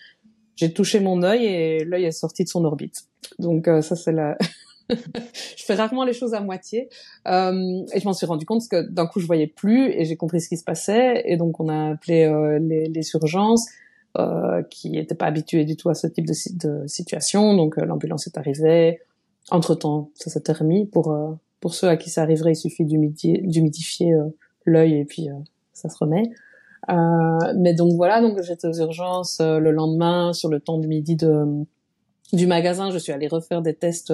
[0.56, 3.04] j'ai touché mon œil et l'œil est sorti de son orbite.
[3.38, 4.36] Donc euh, ça c'est la.
[4.90, 6.90] je fais rarement les choses à moitié
[7.26, 10.04] euh, et je m'en suis rendu compte parce que d'un coup je voyais plus et
[10.04, 13.66] j'ai compris ce qui se passait et donc on a appelé euh, les, les, urgences
[14.18, 17.86] euh, qui n'étaient pas habitués du tout à ce type de, de situation donc euh,
[17.86, 19.00] l'ambulance est arrivée
[19.50, 21.16] entre temps ça s'était remis pour
[21.64, 24.12] pour ceux à qui ça arriverait il suffit d'humidifier
[24.66, 25.28] l'œil et puis
[25.72, 26.24] ça se remet
[26.90, 30.88] euh, mais donc voilà, donc j'étais aux urgences euh, le lendemain sur le temps du
[30.88, 31.16] midi
[32.32, 32.90] du magasin.
[32.90, 34.12] Je suis allée refaire des tests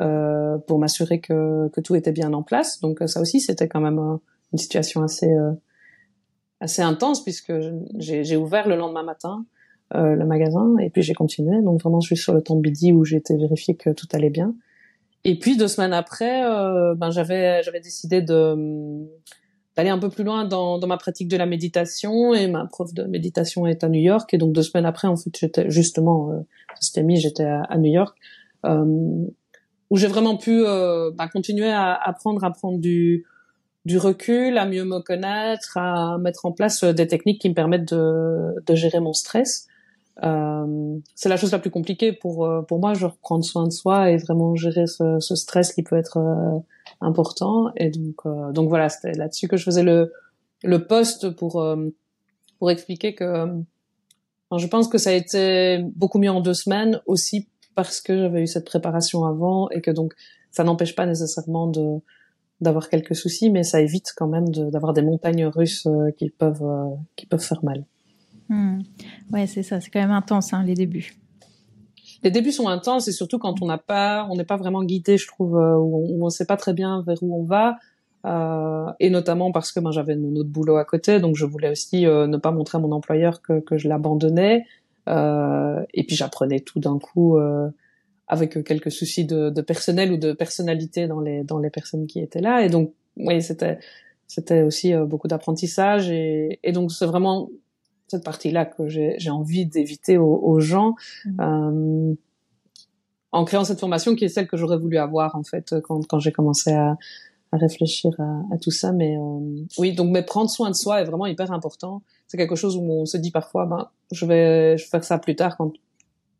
[0.00, 2.80] euh, pour m'assurer que, tout était bien en place.
[2.80, 4.18] Donc ça aussi, c'était quand même
[4.52, 7.52] une situation assez intense puisque
[7.98, 9.44] j'ai ouvert le lendemain matin
[9.94, 11.62] euh, le magasin et puis j'ai continué.
[11.62, 14.30] Donc vraiment, suis sur le temps de midi où j'ai été vérifier que tout allait
[14.30, 14.54] bien.
[15.24, 19.06] Et puis deux semaines après, euh, ben j'avais j'avais décidé de
[19.76, 22.34] d'aller un peu plus loin dans, dans ma pratique de la méditation.
[22.34, 24.32] Et ma prof de méditation est à New York.
[24.34, 26.40] Et donc deux semaines après en fait j'étais justement euh,
[26.80, 28.16] c'était mis j'étais à, New York
[28.64, 29.26] euh,
[29.90, 33.24] où j'ai vraiment pu euh, bah, continuer à apprendre à prendre du
[33.84, 37.54] du recul à mieux me connaître à mettre en place euh, des techniques qui me
[37.54, 39.68] permettent de, de gérer mon stress
[40.22, 43.72] euh, c'est la chose la plus compliquée pour euh, pour moi genre prendre soin de
[43.72, 46.62] soi et vraiment gérer ce, ce stress qui peut être
[47.00, 47.70] important.
[47.76, 50.12] Et donc, euh, donc voilà, c'était là-dessus que je faisais le,
[50.62, 51.90] le post pour, euh,
[52.58, 53.46] pour expliquer que
[54.56, 58.42] je pense que ça a été beaucoup mieux en deux semaines aussi parce que j'avais
[58.42, 60.14] eu cette préparation avant et que donc
[60.52, 62.00] ça n'empêche pas nécessairement de
[62.60, 66.64] d'avoir quelques soucis, mais ça évite quand même d'avoir des montagnes russes euh, qui peuvent
[67.16, 67.84] qui peuvent faire mal.
[68.48, 68.80] Hmm.
[69.32, 69.80] Ouais, c'est ça.
[69.80, 71.14] C'est quand même intense hein, les débuts
[72.24, 75.18] les débuts sont intenses et surtout quand on n'a pas, on n'est pas vraiment guidé,
[75.18, 77.76] je trouve, euh, où on ne sait pas très bien vers où on va.
[78.24, 81.70] Euh, et notamment parce que ben, j'avais mon autre boulot à côté, donc je voulais
[81.70, 84.64] aussi euh, ne pas montrer à mon employeur que, je l'abandonnais.
[85.06, 87.36] Euh, et puis j'apprenais tout d'un coup
[88.26, 92.40] avec quelques soucis de, personnel ou de personnalité dans les dans les personnes qui étaient
[92.40, 92.64] là.
[92.64, 93.78] Et donc oui, c'était
[94.26, 97.50] c'était aussi beaucoup d'apprentissage et donc c'est vraiment
[98.08, 100.94] cette partie-là que j'ai envie d'éviter aux, gens.
[101.24, 101.40] Mmh.
[101.40, 102.14] Euh,
[103.32, 106.20] en créant cette formation qui est celle que j'aurais voulu avoir en fait quand, quand
[106.20, 106.96] j'ai commencé à,
[107.50, 108.92] à réfléchir à, à, tout ça.
[108.92, 112.02] Mais euh, oui, donc mais prendre soin de soi est vraiment hyper important.
[112.28, 115.18] C'est quelque chose où on se dit parfois, ben je vais, je vais faire ça
[115.18, 115.72] plus tard quand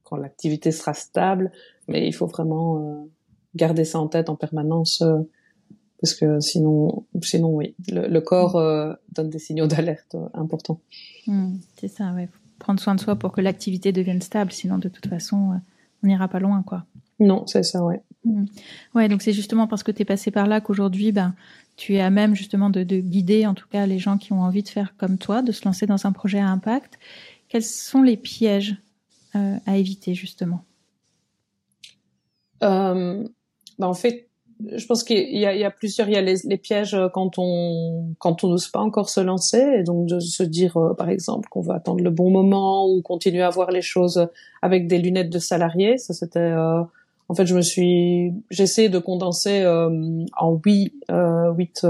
[0.04, 1.50] quand l'activité sera stable.
[1.88, 3.10] Mais il faut vraiment euh,
[3.54, 5.18] garder ça en tête en permanence euh,
[6.04, 10.78] parce que sinon, sinon oui, le, corps euh, donne des signaux d'alerte importants.
[11.26, 12.28] Hmm, c'est ça, ouais.
[12.58, 14.52] prendre soin de soi pour que l'activité devienne stable.
[14.52, 15.56] Sinon, de toute façon, euh,
[16.02, 16.84] on n'ira pas loin, quoi.
[17.20, 18.02] Non, c'est ça, ouais.
[18.26, 18.44] Mmh.
[18.94, 21.34] Ouais, donc c'est justement parce que tu es passé par là qu'aujourd'hui, ben,
[21.76, 24.62] tu es à même justement de, guider, en tout cas, les gens qui ont envie
[24.62, 26.98] de faire comme toi, de se lancer dans un projet à impact.
[27.48, 28.76] Quels sont les pièges
[29.36, 30.66] euh, à éviter, justement?
[32.62, 33.26] Euh,
[33.78, 34.28] ben, En fait,
[34.76, 36.08] je pense qu'il y, y, a plusieurs.
[36.08, 39.58] Il y a les, les, pièges quand on quand on n'ose pas encore se lancer,
[39.58, 43.02] et donc de se dire, euh, par exemple, qu'on va attendre le bon moment ou
[43.02, 44.28] continuer à voir les choses
[44.62, 45.98] avec des lunettes de salarié.
[45.98, 46.38] Ça, c'était.
[46.38, 46.82] Euh,
[47.28, 50.94] en fait, je me suis, j'essaie de condenser euh, en huit
[51.56, 51.86] huit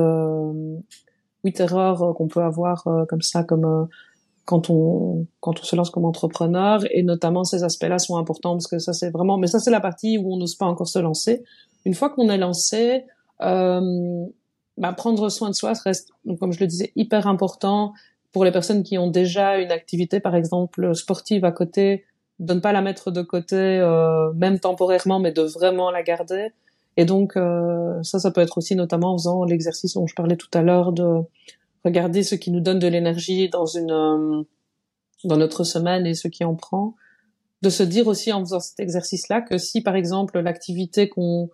[1.44, 3.88] huit erreurs qu'on peut avoir comme ça, comme
[4.44, 8.66] quand on quand on se lance comme entrepreneur et notamment ces aspects-là sont importants parce
[8.66, 10.98] que ça c'est vraiment mais ça c'est la partie où on n'ose pas encore se
[10.98, 11.42] lancer
[11.85, 13.04] une fois qu'on est lancé,
[13.42, 14.26] euh,
[14.78, 17.92] bah, prendre soin de soi reste, donc, comme je le disais, hyper important
[18.33, 22.04] pour les personnes qui ont déjà une activité, par exemple sportive à côté,
[22.40, 26.48] de ne pas la mettre de côté, euh, même temporairement, mais de vraiment la garder.
[26.96, 30.37] Et donc euh, ça, ça peut être aussi notamment en faisant l'exercice dont je parlais
[30.37, 31.20] tout à l'heure de
[31.85, 34.42] regarder ce qui nous donne de l'énergie dans une euh,
[35.25, 36.94] dans notre semaine et ce qui en prend.
[37.62, 41.51] De se dire aussi en faisant cet exercice-là que si par exemple l'activité qu'on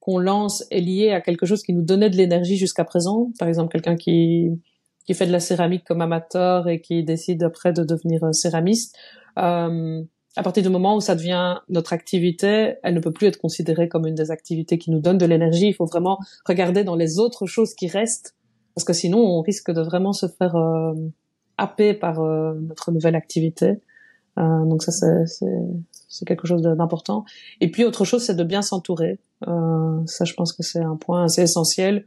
[0.00, 3.30] qu'on lance est lié à quelque chose qui nous donnait de l'énergie jusqu'à présent.
[3.38, 4.50] Par exemple, quelqu'un qui
[5.06, 8.96] qui fait de la céramique comme amateur et qui décide après de devenir euh, céramiste.
[9.38, 10.02] Euh,
[10.36, 13.88] à partir du moment où ça devient notre activité, elle ne peut plus être considérée
[13.88, 15.66] comme une des activités qui nous donne de l'énergie.
[15.66, 18.36] Il faut vraiment regarder dans les autres choses qui restent,
[18.74, 20.94] parce que sinon on risque de vraiment se faire euh,
[21.58, 23.80] happer par euh, notre nouvelle activité.
[24.38, 24.92] Euh, donc ça
[26.10, 27.24] c'est quelque chose d'important.
[27.60, 29.20] Et puis autre chose, c'est de bien s'entourer.
[29.46, 32.04] Euh, ça, je pense que c'est un point assez essentiel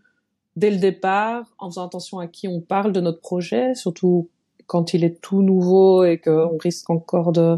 [0.55, 4.29] dès le départ, en faisant attention à qui on parle de notre projet, surtout
[4.67, 7.57] quand il est tout nouveau et qu'on risque encore de,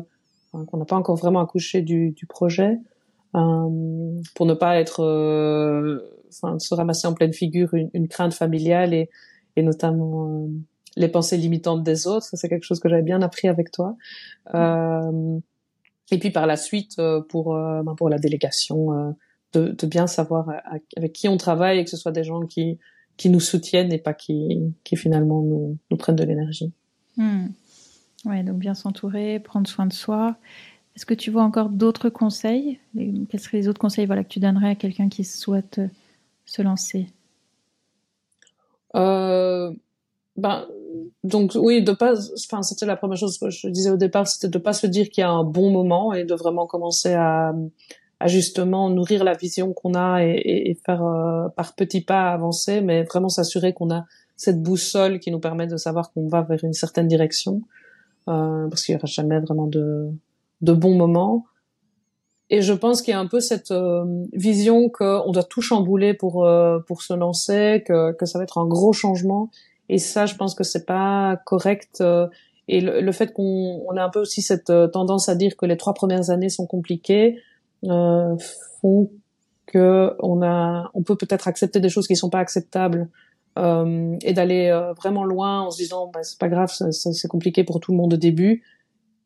[0.52, 2.78] qu'on n'a pas encore vraiment accouché du, du projet,
[4.36, 9.10] pour ne pas être, euh, enfin, se ramasser en pleine figure une, crainte familiale et,
[9.56, 10.48] et notamment euh,
[10.95, 12.28] les pensées limitantes des autres.
[12.34, 13.95] C'est quelque chose que j'avais bien appris avec toi.
[14.54, 15.39] Euh,
[16.12, 19.12] et puis par la suite, euh, pour, euh, ben, pour la délégation, euh,
[19.54, 20.50] de, de, bien savoir
[20.98, 22.78] avec qui on travaille et que ce soit des gens qui,
[23.15, 26.74] qui nous soutiennent et pas qui, qui finalement nous, nous prennent de l'énergie.
[27.15, 27.48] Hmm.
[28.26, 30.36] Ouais, donc bien s'entourer, prendre soin de soi.
[30.96, 32.80] Est-ce que tu vois encore d'autres conseils?
[32.96, 35.82] Quels seraient les autres conseils voilà, que tu donnerais à quelqu'un qui souhaite
[36.46, 37.08] se lancer?
[38.96, 39.74] Euh,
[40.38, 40.66] ben,
[41.24, 44.48] donc oui, de pas, enfin c'était la première chose que je disais au départ, c'était
[44.48, 47.54] de pas se dire qu'il y a un bon moment et de vraiment commencer à,
[48.26, 53.30] justement nourrir la vision qu'on a et, faire euh, par petits pas avancer, mais vraiment
[53.30, 54.06] s'assurer qu'on a
[54.38, 57.62] cette boussole qui nous permet de savoir qu'on va vers une certaine direction,
[58.28, 60.10] euh, parce qu'il y aura jamais vraiment de
[60.62, 61.46] de bons moments.
[62.50, 66.13] Et je pense qu'il y a un peu cette euh, vision qu'on doit tout chambouler
[66.13, 69.50] pour euh, pour se lancer, que que ça va être un gros changement
[69.89, 72.02] et ça, je pense que c'est pas correct.
[72.02, 72.28] Euh,
[72.68, 75.78] et le, fait qu'on on a un peu aussi cette tendance à dire que les
[75.78, 77.39] trois premières années sont compliquées
[77.84, 79.12] font
[79.68, 83.08] que on a, on peut peut-être accepter des choses qui sont pas acceptables
[83.56, 87.91] et d'aller vraiment loin en se disant bah, c'est pas grave, c'est compliqué pour tout
[87.91, 88.63] le monde au début.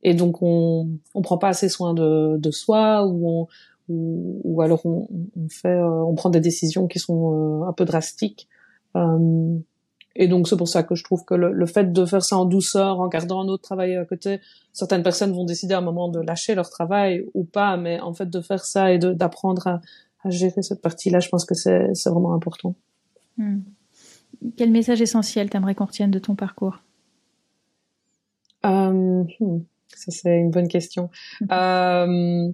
[0.04, 3.48] Et donc on on prend pas assez soin de, de soi ou on,
[3.90, 8.48] ou, ou alors on, on fait on prend des décisions qui sont un peu drastiques.
[8.96, 9.58] Euh,
[10.16, 12.46] et donc c'est pour ça que je trouve que le, fait de faire ça en
[12.46, 14.42] douceur, en gardant un autre travail à côté,
[14.74, 18.14] certaines personnes vont décider à un moment de lâcher leur travail ou pas, mais en
[18.14, 19.82] fait de faire ça et d'apprendre à,
[20.24, 22.76] à, gérer cette partie-là, je pense que c'est vraiment important.
[23.38, 23.60] Hmm.
[24.58, 26.80] Quel message essentiel t'aimerais qu'on retienne de ton parcours?
[28.66, 29.60] Euh, hmm,
[29.95, 31.10] Ça c'est une bonne question.
[31.41, 31.52] Hmm.
[31.52, 32.52] Euh,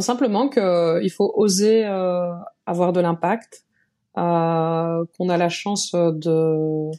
[0.00, 2.32] simplement qu'il faut oser euh,
[2.66, 3.64] avoir de l'impact
[4.18, 6.90] euh, qu'on a la chance de,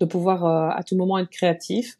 [0.00, 1.98] de pouvoir euh, à tout moment être créatif.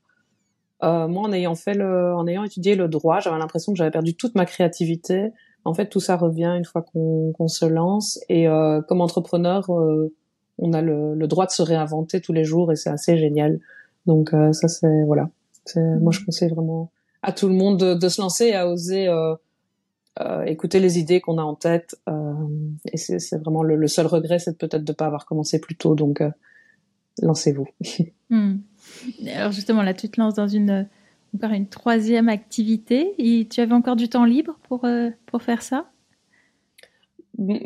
[0.82, 3.90] Euh, moi, en ayant fait le, en ayant étudié le droit, j'avais l'impression que j'avais
[3.90, 5.30] perdu toute ma créativité.
[5.64, 8.20] En fait, tout ça revient une fois qu'on qu'on se lance.
[8.28, 10.14] Et euh, comme entrepreneur, euh,
[10.58, 13.58] on a le, le, droit de se réinventer tous les jours et c'est assez génial.
[14.06, 15.28] Donc ça, c'est voilà.
[15.76, 16.90] Moi, je conseille vraiment
[17.22, 19.08] à tout le monde de, de se lancer et à oser
[20.20, 21.96] euh, écouter les idées qu'on a en tête.
[22.08, 22.34] Euh,
[22.92, 25.94] et c'est vraiment le, seul regret, c'est peut-être de ne pas avoir commencé plus tôt.
[25.94, 26.30] Donc, euh,
[27.22, 27.68] lancez-vous.
[28.30, 28.58] Hmm.
[29.34, 30.86] Alors justement, là, tu te lances dans une
[31.34, 33.14] encore une troisième activité.
[33.16, 34.86] Et tu avais encore du temps libre pour
[35.24, 35.86] pour faire ça?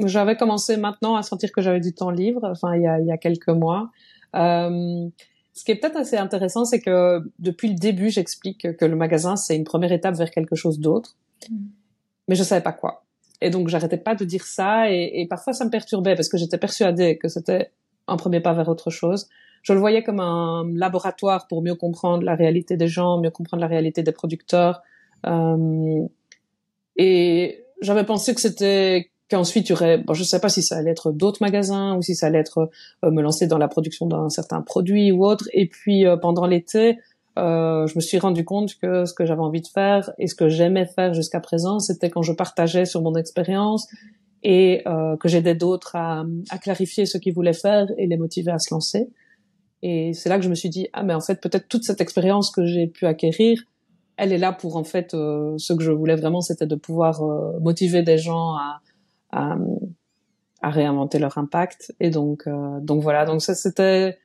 [0.04, 2.42] J'avais commencé maintenant à sentir que j'avais du temps libre.
[2.44, 3.90] Enfin, il y a, il y a quelques mois.
[5.54, 9.36] Ce qui est peut-être assez intéressant, c'est que depuis le début, j'explique que le magasin,
[9.36, 11.16] c'est une première étape vers quelque chose d'autre.
[11.50, 11.56] Mm.
[12.28, 13.04] Mais je savais pas quoi.
[13.40, 14.90] Et donc, j'arrêtais pas de dire ça.
[14.90, 17.72] Et, et, parfois, ça me perturbait parce que j'étais persuadée que c'était
[18.06, 19.28] un premier pas vers autre chose.
[19.62, 23.60] Je le voyais comme un laboratoire pour mieux comprendre la réalité des gens, mieux comprendre
[23.60, 24.82] la réalité des producteurs.
[25.26, 26.06] Euh,
[26.96, 30.76] et j'avais pensé que c'était qu'ensuite il y aurait, bon, je sais pas si ça
[30.76, 32.70] allait être d'autres magasins ou si ça allait être
[33.04, 35.48] euh, me lancer dans la production d'un certain produit ou autre.
[35.52, 36.98] Et puis euh, pendant l'été,
[37.38, 40.34] euh, je me suis rendu compte que ce que j'avais envie de faire et ce
[40.34, 43.88] que j'aimais faire jusqu'à présent, c'était quand je partageais sur mon expérience
[44.42, 48.50] et euh, que j'aidais d'autres à, à, clarifier ce qu'ils voulaient faire et les motiver
[48.50, 49.08] à se lancer.
[49.82, 52.00] Et c'est là que je me suis dit ah mais en fait peut-être toute cette
[52.00, 53.62] expérience que j'ai pu acquérir,
[54.16, 57.22] elle est là pour en fait euh, ce que je voulais vraiment, c'était de pouvoir
[57.22, 58.80] euh, motiver des gens à,
[59.32, 59.56] à,
[60.62, 61.94] à réinventer leur impact.
[62.00, 63.24] Et donc euh, donc voilà.
[63.24, 64.18] Donc ça c'était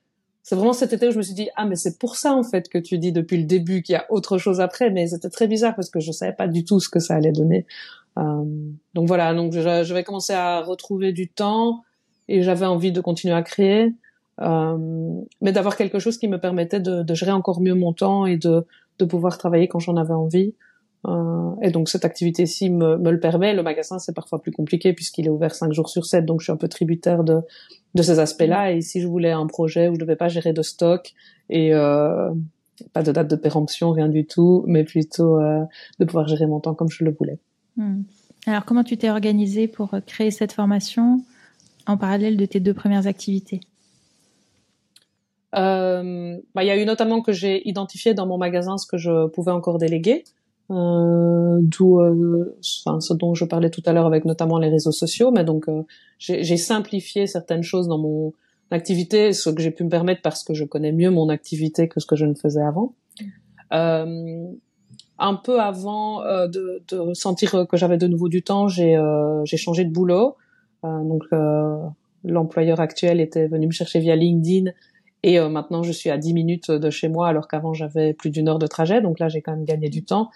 [0.44, 2.44] c'est vraiment cet été où je me suis dit ah mais c'est pour ça en
[2.44, 4.90] fait que tu dis depuis le début qu'il y a autre chose après.
[4.92, 7.32] Mais c'était très bizarre parce que je savais pas du tout ce que ça allait
[7.32, 7.66] donner.
[8.18, 8.44] Euh,
[8.94, 9.34] donc voilà.
[9.34, 11.84] Donc je, je, vais commencer à retrouver du temps
[12.28, 13.94] et j'avais envie de continuer à créer
[14.42, 14.78] euh,
[15.42, 18.38] mais d'avoir quelque chose qui me permettait de, de, gérer encore mieux mon temps et
[18.38, 18.68] de,
[19.00, 20.54] de pouvoir travailler quand j'en avais envie
[21.06, 23.54] euh, et donc cette activité-ci me, me, le permet.
[23.54, 26.46] Le magasin, c'est parfois plus compliqué puisqu'il est ouvert cinq jours sur 7, donc je
[26.46, 27.42] suis un peu tributaire de,
[27.96, 28.72] de ces aspects-là.
[28.72, 31.14] Et si je voulais un projet où je devais pas gérer de stock
[31.50, 32.32] et euh,
[32.94, 35.64] pas de date de péremption, rien du tout, mais plutôt euh,
[36.00, 37.40] de pouvoir gérer mon temps comme je le voulais.
[37.78, 38.02] Hmm.
[38.46, 41.22] Alors comment tu t'es organisé pour créer cette formation
[41.86, 43.62] en parallèle de tes deux premières activités?
[45.54, 49.28] Bah, il y a eu notamment que j'ai identifié dans mon magasin ce que je
[49.28, 50.24] pouvais encore déléguer.
[50.70, 54.92] Euh, d'où euh, enfin ce dont je parlais tout à l'heure avec notamment les réseaux
[54.92, 55.84] sociaux mais donc euh,
[56.20, 58.34] j'ai simplifié certaines choses dans mon
[58.70, 62.02] activité ce que j'ai pu me permettre parce que je connais mieux mon activité que
[62.02, 62.96] ce que je ne faisais avant
[63.72, 64.46] euh,
[65.20, 68.98] un peu avant de, de, sentir que j'avais de nouveau du temps j'ai
[69.56, 70.36] changé de boulot
[70.84, 71.24] donc
[72.26, 74.72] l'employeur actuel était venu me chercher via LinkedIn
[75.24, 78.48] et maintenant, je suis à 10 minutes de chez moi, alors qu'avant, j'avais plus d'une
[78.48, 79.02] heure de trajet.
[79.02, 80.30] Donc là, j'ai quand même gagné du temps.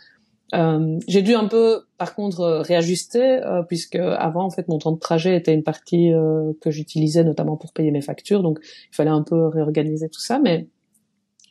[0.54, 4.80] Euh, j'ai dû un peu, par contre, euh, réajuster euh, puisque avant, en fait, mon
[4.80, 8.60] temps de trajet était une partie euh, que j'utilisais notamment pour payer mes factures, donc
[8.92, 10.40] il fallait un peu réorganiser tout ça.
[10.40, 10.68] Mais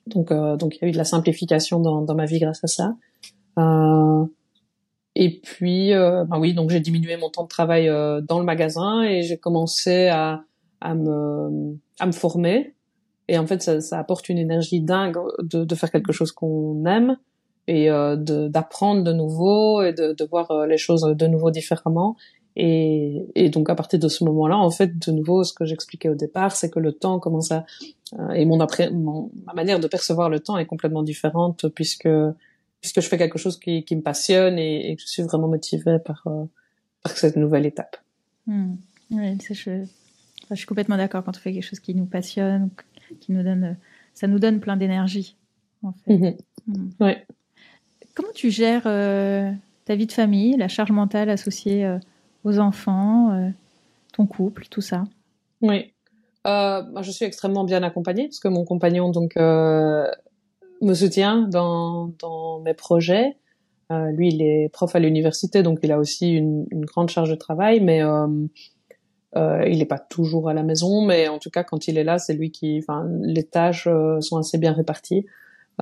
[0.07, 2.67] donc, donc il y a eu de la simplification dans, dans ma vie grâce à
[2.67, 2.95] ça.
[5.15, 9.23] et puis, bah oui, donc j'ai diminué mon temps de travail dans le magasin et
[9.23, 10.43] j'ai commencé à,
[10.81, 12.75] à me à me former.
[13.29, 16.85] Et en fait, ça, ça apporte une énergie dingue de, de faire quelque chose qu'on
[16.87, 17.17] aime
[17.71, 22.17] et euh, d'apprendre de, nouveau et de, de voir euh, les choses de nouveau différemment.
[22.57, 26.09] Et, et, donc à partir de ce moment-là, en fait, de nouveau, ce que j'expliquais
[26.09, 27.65] au départ, c'est que le temps commence à
[28.19, 32.09] euh, et mon après, mon, ma manière de percevoir le temps est complètement différente puisque
[32.81, 35.47] puisque je fais quelque chose qui, qui me passionne et, et, que je suis vraiment
[35.47, 36.45] motivée par euh,
[37.05, 37.99] par cette nouvelle étape.
[38.49, 39.85] Oui, je,
[40.51, 42.71] je suis complètement d'accord quand on fait quelque chose qui nous passionne,
[43.21, 43.77] qui nous donne,
[44.13, 45.37] ça nous donne plein d'énergie.
[45.85, 46.13] En fait.
[46.13, 46.37] Mm-hmm.
[46.67, 46.89] Hmm.
[47.01, 47.25] Ouais.
[48.21, 49.51] Comment tu gères euh,
[49.87, 51.99] ta vie de famille, la charge mentale associée euh,
[52.45, 53.49] aux enfants, euh,
[54.13, 55.05] ton couple, tout ça?
[55.63, 55.95] Oui,
[56.45, 62.13] je suis extrêmement bien accompagnée parce que mon compagnon donc me soutient dans,
[62.63, 63.39] mes projets.
[63.91, 67.37] lui, il est prof à l'université, donc il a aussi une, une, grande charge de
[67.37, 68.01] travail, mais
[69.35, 71.07] il n'est pas toujours à la maison.
[71.07, 73.89] Mais en tout cas, quand il est là, c'est lui qui, enfin, les tâches
[74.21, 75.25] sont assez bien réparties.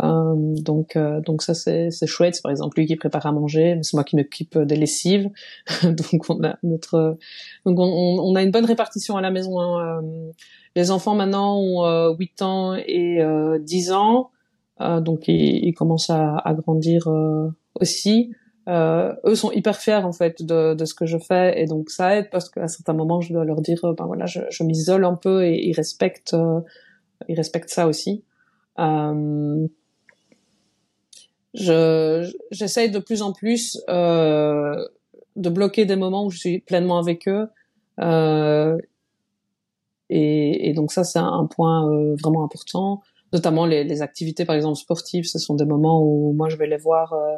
[0.03, 2.37] Euh, donc, euh, donc ça c'est chouette.
[2.37, 5.31] C'est par exemple lui qui prépare à manger, c'est moi qui m'occupe des lessives.
[5.83, 7.17] donc on a notre,
[7.65, 9.61] donc on, on, a une bonne répartition à la maison.
[9.61, 10.01] Hein.
[10.03, 10.33] Euh,
[10.77, 13.21] les enfants maintenant ont 8 ans et
[13.61, 14.31] 10 ans,
[14.81, 17.09] donc ils, ils, commencent à, à grandir
[17.75, 18.33] aussi.
[18.69, 21.89] Euh, eux sont hyper fiers en fait de, de, ce que je fais et donc
[21.89, 25.15] ça aide parce qu'à certains moments je dois leur dire ben voilà je, m'isole un
[25.15, 26.37] peu et ils respectent
[27.29, 28.25] ils respectent ça aussi
[28.79, 29.67] euh,
[31.59, 34.87] je j'essaye de plus en plus euh,
[35.37, 37.49] de bloquer des moments où je suis pleinement avec eux
[38.01, 38.79] euh,
[40.11, 43.03] et, et, donc ça c'est un point euh, vraiment important.
[43.33, 46.67] Notamment les, les, activités par exemple sportives ce sont des moments où moi je vais
[46.67, 47.37] les voir euh,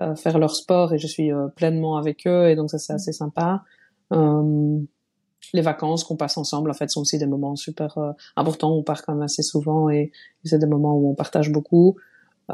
[0.00, 2.92] euh faire leur sport et je suis euh, pleinement avec eux et donc ça c'est
[2.94, 3.62] assez sympa.
[5.54, 7.96] Les vacances qu'on passe ensemble en fait sont aussi des moments super
[8.36, 8.72] importants.
[8.72, 10.10] On part quand même assez souvent et,
[10.44, 11.96] et c'est des moments où on partage beaucoup.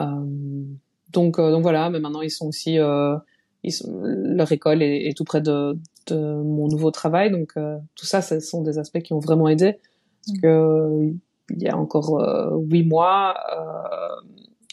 [0.00, 0.64] Euh,
[1.12, 3.16] donc voilà, mais maintenant ils sont aussi, euh,
[3.62, 8.06] ils leur école est, est, tout près de, de mon nouveau travail, donc euh, tout
[8.06, 9.78] ça, ce sont des aspects qui ont vraiment aidé,
[10.26, 11.12] parce que
[11.50, 12.18] il y a encore
[12.70, 13.34] huit mois,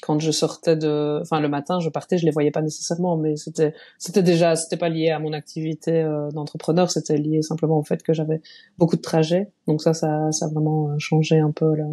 [0.02, 3.36] quand je sortais de, enfin le matin, je partais, je les voyais pas nécessairement, mais
[3.36, 6.04] c'était, c'était déjà, c'était pas lié à mon activité
[6.34, 8.42] d'entrepreneur, c'était lié simplement au fait que j'avais
[8.78, 9.52] beaucoup de trajets.
[9.68, 11.88] Donc ça, ça, ça a vraiment changé un peu la,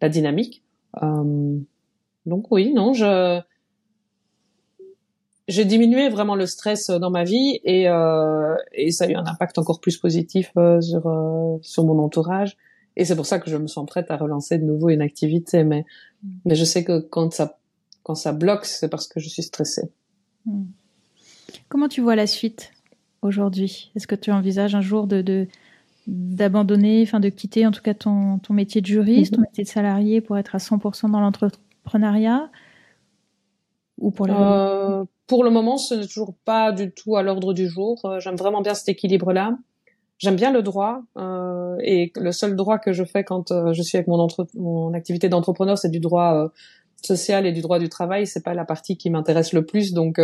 [0.00, 0.62] la dynamique.
[1.02, 3.42] donc oui, non, je
[5.52, 9.14] j'ai diminué vraiment le stress euh, dans ma vie et, euh, et ça a eu
[9.14, 12.56] un impact encore plus positif euh, sur euh, sur mon entourage
[12.96, 15.62] et c'est pour ça que je me sens prête à relancer de nouveau une activité
[15.62, 15.84] mais
[16.44, 17.58] mais je sais que quand ça
[18.02, 19.90] quand ça bloque c'est parce que je suis stressée.
[20.46, 20.64] Mm.
[21.68, 22.72] Comment tu vois la suite
[23.20, 23.92] aujourd'hui?
[23.94, 25.46] Est-ce que tu envisages un jour de, de
[26.06, 29.42] d'abandonner, enfin de quitter en tout cas ton, ton métier de juriste, ton mm-hmm.
[29.42, 32.50] métier de salarié pour être à 100% dans l'entrepreneuriat?
[33.98, 34.26] Ou pour
[35.26, 38.00] pour le moment, ce n'est toujours pas du tout à l'ordre du jour.
[38.04, 39.56] Euh, j'aime vraiment bien cet équilibre-là.
[40.22, 43.82] J'aime bien le droit euh, et le seul droit que je fais quand euh, je
[43.82, 46.48] suis avec mon, entre mon activité d'entrepreneur, c'est du droit euh,
[47.04, 48.28] social et du droit du travail.
[48.28, 50.20] C'est pas la partie qui m'intéresse le plus, donc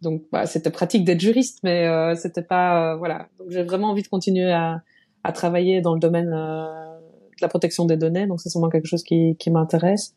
[0.00, 3.28] donc bah, c'était pratique d'être juriste, mais c'était pas voilà.
[3.38, 4.80] Donc j'ai vraiment envie de continuer à,
[5.22, 8.26] à travailler dans le domaine de la protection des données.
[8.26, 10.14] Donc c'est sûrement quelque chose qui, qui m'intéresse.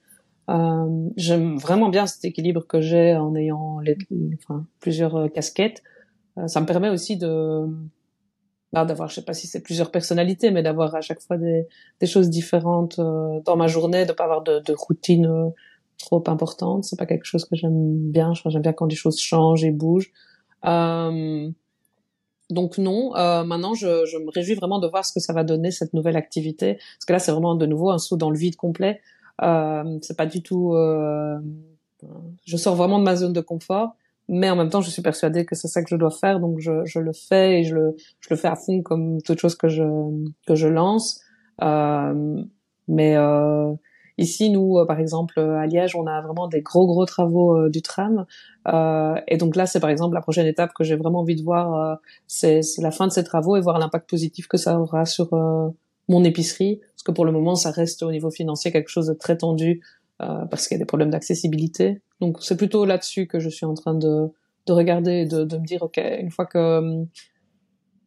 [0.49, 3.97] Euh, J'aime vraiment bien cet équilibre que j'ai en ayant les,
[4.35, 5.83] enfin, plusieurs euh, casquettes.
[6.37, 7.65] Euh, ça me permet aussi de
[8.71, 11.67] bah, d'avoir, je sais pas si c'est plusieurs personnalités, mais d'avoir à chaque fois des,
[11.99, 15.51] des choses différentes euh, dans ma journée, de pas avoir de, de routine
[15.99, 16.83] trop importante.
[16.83, 18.33] C'est pas quelque chose que j'aime bien.
[18.33, 20.11] J'aime bien quand les choses changent et bougent.
[22.49, 25.43] donc non, euh, maintenant je, je, me réjouis vraiment de voir ce que ça va
[25.43, 28.37] donner cette nouvelle activité, parce que là c'est vraiment de nouveau un saut dans le
[28.37, 29.01] vide complet.
[29.41, 30.73] Euh, c'est pas du tout.
[30.73, 31.39] Euh,
[32.45, 33.95] je sors vraiment de ma zone de confort,
[34.27, 36.59] mais en même temps, je suis persuadée que c'est ça que je dois faire, donc
[36.59, 39.55] je, je le fais et je le, je le fais à fond comme toute chose
[39.55, 39.84] que je
[40.47, 41.21] que je lance.
[41.61, 42.43] Euh,
[42.88, 43.73] mais euh,
[44.17, 47.81] ici, nous, euh, par exemple, à Liège, on a vraiment des gros gros travaux du
[47.81, 48.25] tram,
[49.27, 51.99] et donc là, c'est par exemple la prochaine étape que j'ai vraiment envie de voir,
[52.27, 55.29] c'est la fin de ces travaux et voir l'impact positif que ça aura sur
[56.08, 59.14] mon épicerie, parce que pour le moment, ça reste au niveau financier quelque chose de
[59.14, 59.82] très tendu
[60.22, 62.01] euh, parce qu'il y a des problèmes d'accessibilité.
[62.20, 64.28] Donc c'est plutôt là-dessus que je suis en train de,
[64.66, 67.04] de regarder, de, de me dire ok, une fois que euh,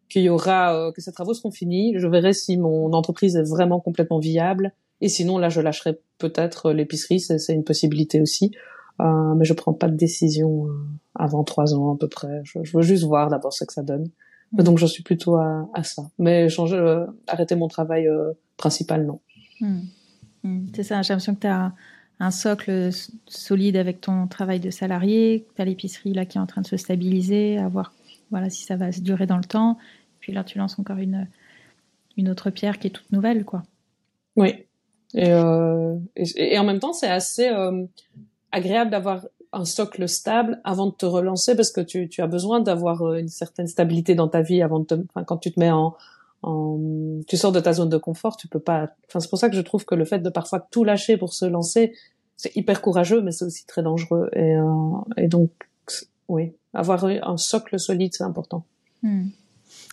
[0.09, 3.49] qu'il y aura euh, que ces travaux seront finis, je verrai si mon entreprise est
[3.49, 4.73] vraiment complètement viable.
[5.01, 8.53] Et sinon, là, je lâcherai peut-être l'épicerie, c'est une possibilité aussi.
[9.01, 10.69] Euh, mais je prends pas de décision
[11.15, 12.41] avant trois ans à peu près.
[12.45, 14.09] Je, je veux juste voir d'abord ce que ça donne.
[14.53, 16.03] Donc j'en suis plutôt à, à ça.
[16.19, 19.21] Mais changer, euh, arrêter mon travail euh, principal, non.
[19.61, 19.81] Mm.
[20.45, 20.67] Mm.
[20.75, 21.73] C'est ça, j'ai l'impression que tu as
[22.19, 22.91] un socle
[23.27, 26.67] solide avec ton travail de salarié, tu as l'épicerie là qui est en train de
[26.67, 27.93] se stabiliser, à voir
[28.31, 29.79] voilà, si ça va se durer dans le temps.
[30.21, 31.29] Puis là, tu lances encore une,
[32.17, 33.63] une autre pierre qui est toute nouvelle, quoi.
[34.35, 34.65] Oui.
[35.15, 37.85] Et, euh, et, et en même temps, c'est assez euh,
[38.51, 39.27] agréable d'avoir
[39.57, 43.29] un socle stable avant de te relancer parce que tu, as besoin d'avoir euh, une
[43.29, 44.85] certaine stabilité dans ta vie avant
[45.27, 45.97] quand tu te mets en,
[47.27, 49.57] tu sors de ta zone de confort, tu peux pas, enfin, c'est pour ça que
[49.57, 51.93] je trouve que le fait de parfois tout lâcher pour se lancer,
[52.37, 54.29] c'est hyper courageux, mais c'est aussi très dangereux.
[54.35, 55.51] Et, euh, donc,
[56.29, 58.65] oui, avoir un socle solide, c'est important.
[59.03, 59.29] Hmm.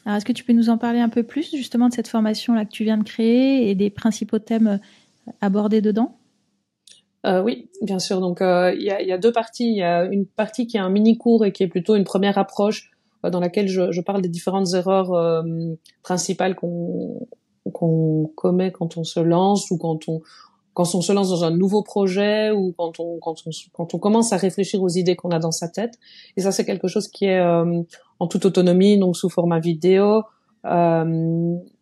[0.05, 2.65] Alors, est-ce que tu peux nous en parler un peu plus, justement, de cette formation-là
[2.65, 4.79] que tu viens de créer et des principaux thèmes
[5.41, 6.17] abordés dedans?
[7.25, 8.19] Euh, oui, bien sûr.
[8.19, 9.69] Donc euh, il y, a, y, a, deux parties.
[9.69, 12.03] Il y a une partie qui est un mini cours et qui est plutôt une
[12.03, 12.91] première approche
[13.23, 15.41] euh, dans laquelle je, je, parle des différentes erreurs euh,
[16.03, 17.27] principales qu'on
[17.71, 20.21] qu'on commet quand on se lance ou quand on
[20.73, 23.99] quand on se lance dans un nouveau projet ou quand on quand on quand on
[23.99, 25.93] commence à réfléchir aux idées qu'on a dans sa tête.
[26.35, 30.23] Et ça c'est quelque chose qui est en toute autonomie, donc sous format vidéo.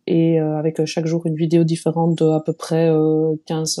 [0.06, 2.92] et avec chaque jour une vidéo différente de à peu près
[3.46, 3.80] 15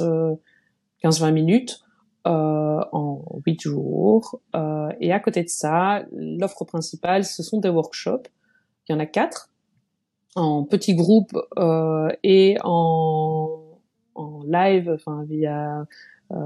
[1.04, 1.80] 15-20 minutes
[2.26, 4.40] euh, en 8 jours.
[4.54, 8.28] Euh, et à côté de ça, l'offre principale, ce sont des workshops.
[8.88, 9.50] Il y en a quatre
[10.34, 13.60] en petits groupes euh, et en,
[14.14, 15.86] en live, enfin via
[16.32, 16.36] euh,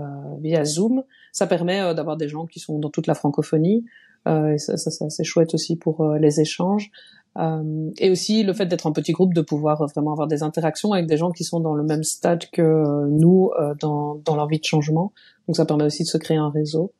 [0.40, 1.04] via Zoom.
[1.32, 3.84] Ça permet euh, d'avoir des gens qui sont dans toute la francophonie.
[4.26, 6.90] Euh, ça, ça c'est chouette aussi pour euh, les échanges.
[7.38, 10.92] Euh, et aussi le fait d'être en petit groupe, de pouvoir vraiment avoir des interactions
[10.92, 14.36] avec des gens qui sont dans le même stade que euh, nous euh, dans, dans
[14.36, 15.12] leur vie de changement.
[15.46, 16.92] Donc ça permet aussi de se créer un réseau.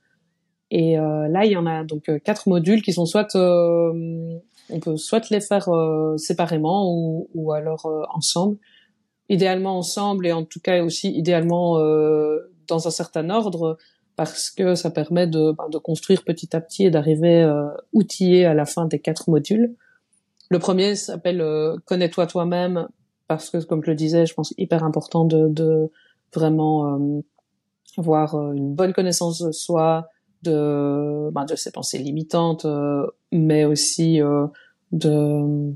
[0.73, 5.31] Et là, il y en a donc quatre modules qui sont soit on peut soit
[5.31, 5.69] les faire
[6.17, 8.57] séparément ou, ou alors ensemble.
[9.29, 11.79] Idéalement ensemble et en tout cas aussi idéalement
[12.67, 13.79] dans un certain ordre
[14.17, 17.49] parce que ça permet de, ben, de construire petit à petit et d'arriver
[17.93, 19.77] outillé à la fin des quatre modules.
[20.51, 22.89] Le premier s'appelle euh, Connais-toi toi-même
[23.29, 25.91] parce que, comme je le disais, je pense hyper important de, de
[26.33, 27.21] vraiment euh,
[27.99, 30.09] avoir euh, une bonne connaissance de soi,
[30.43, 34.47] de, ben, de ses pensées limitantes, euh, mais aussi euh,
[34.93, 35.73] de,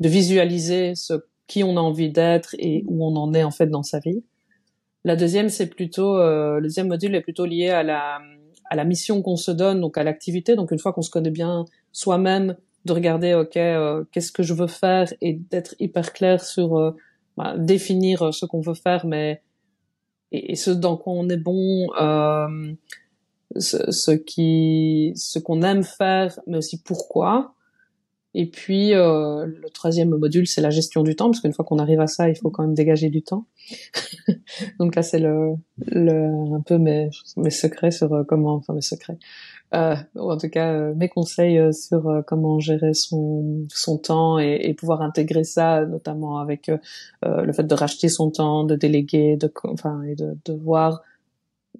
[0.00, 1.14] de visualiser ce
[1.46, 4.22] qui on a envie d'être et où on en est en fait dans sa vie.
[5.04, 8.20] La deuxième, c'est plutôt le deuxième module est plutôt lié à la
[8.70, 10.54] à la mission qu'on se donne, donc à l'activité.
[10.56, 12.54] Donc une fois qu'on se connaît bien soi-même,
[12.84, 13.52] de regarder ok
[14.10, 16.94] qu'est-ce que je veux faire et d'être hyper clair sur
[17.36, 19.42] bah, définir ce qu'on veut faire, mais
[20.32, 22.74] et, ce dans quoi on est bon, euh,
[23.56, 27.54] ce, ce, qui, ce qu'on aime faire, mais aussi pourquoi.
[28.32, 31.78] Et puis euh, le troisième module, c'est la gestion du temps, parce qu'une fois qu'on
[31.78, 33.46] arrive à ça, il faut quand même dégager du temps.
[34.78, 38.82] Donc là, c'est le, le un peu mes, mes secrets sur euh, comment, enfin mes
[38.82, 39.18] secrets,
[39.72, 44.40] euh, ou en tout cas euh, mes conseils euh, sur comment gérer son son temps
[44.40, 46.70] et, et, pouvoir intégrer ça, notamment avec
[47.22, 51.02] le fait de racheter son temps, de déléguer, de enfin et de, de voir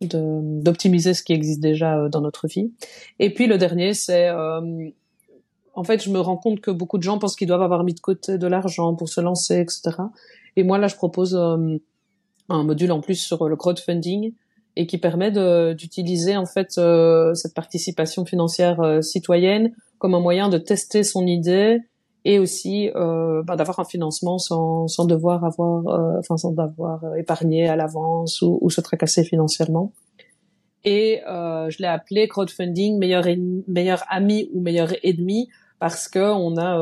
[0.01, 2.73] d'optimiser ce qui existe déjà dans notre vie.
[3.19, 7.19] Et puis le dernier, c'est en fait, je me rends compte que beaucoup de gens
[7.19, 9.91] pensent qu'ils doivent avoir mis de côté de l'argent pour se lancer, etc.
[10.57, 14.33] Et moi, là, je propose un module en plus sur le crowdfunding
[14.77, 15.31] et qui permet
[15.75, 21.27] d'utiliser en fait euh, cette participation financière euh, citoyenne comme un moyen de tester son
[21.27, 21.79] idée
[22.25, 27.69] et aussi euh, bah, d'avoir un financement sans, sans devoir avoir enfin sans devoir épargner
[27.69, 29.93] à l'avance ou, ou, se tracasser financièrement
[30.85, 33.27] et je l'ai appelé crowdfunding meilleur
[33.69, 35.49] meilleur ami ou meilleur ennemi
[35.79, 36.77] parce que on a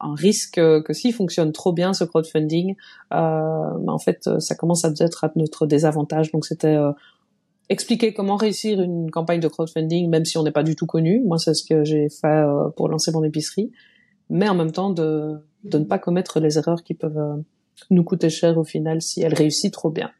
[0.00, 2.76] un risque que s'il fonctionne trop bien ce crowdfunding, euh,
[3.10, 6.30] bah, en fait ça commence à être à notre désavantage.
[6.30, 6.76] Donc c'était
[7.68, 11.22] expliquer comment réussir une campagne de crowdfunding, même si on n'est pas du tout connu.
[11.24, 13.72] Moi, c'est ce que j'ai fait euh, pour lancer mon épicerie.
[14.30, 15.34] Mais en même temps, de,
[15.64, 17.36] de ne pas commettre les erreurs qui peuvent euh,
[17.90, 20.10] nous coûter cher au final si elle réussit trop bien.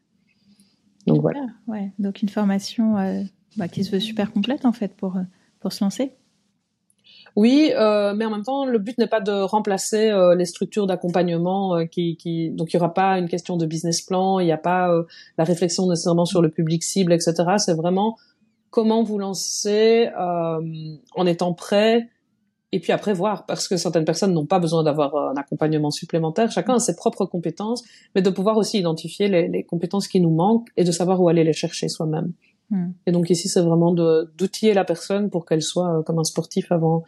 [1.07, 1.45] Donc voilà.
[1.67, 1.91] Ouais.
[1.99, 3.21] Donc une formation euh,
[3.57, 5.17] bah, qui se veut super complète en fait pour,
[5.59, 6.13] pour se lancer.
[7.35, 10.87] Oui, euh, mais en même temps, le but n'est pas de remplacer euh, les structures
[10.87, 14.45] d'accompagnement euh, qui, qui, donc il y aura pas une question de business plan, il
[14.45, 14.89] n'y a pas
[15.37, 17.33] la réflexion nécessairement sur le public cible, etc.
[17.57, 18.17] C'est vraiment
[18.69, 22.09] comment vous lancer en étant prêt
[22.71, 26.51] et puis après voir parce que certaines personnes n'ont pas besoin d'avoir un accompagnement supplémentaire.
[26.51, 27.83] Chacun a ses propres compétences,
[28.15, 31.29] mais de pouvoir aussi identifier les, les compétences qui nous manquent et de savoir où
[31.29, 32.33] aller les chercher soi-même.
[32.69, 32.91] Hmm.
[33.05, 36.71] Et donc ici, c'est vraiment d'outiller la personne pour qu'elle soit euh, comme un sportif
[36.71, 37.03] avant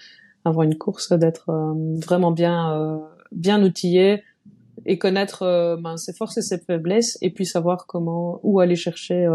[0.45, 2.97] avant une course, d'être euh, vraiment bien euh,
[3.31, 4.23] bien outillée
[4.85, 9.27] et connaître ben, ses forces et ses faiblesses, et puis savoir comment où aller chercher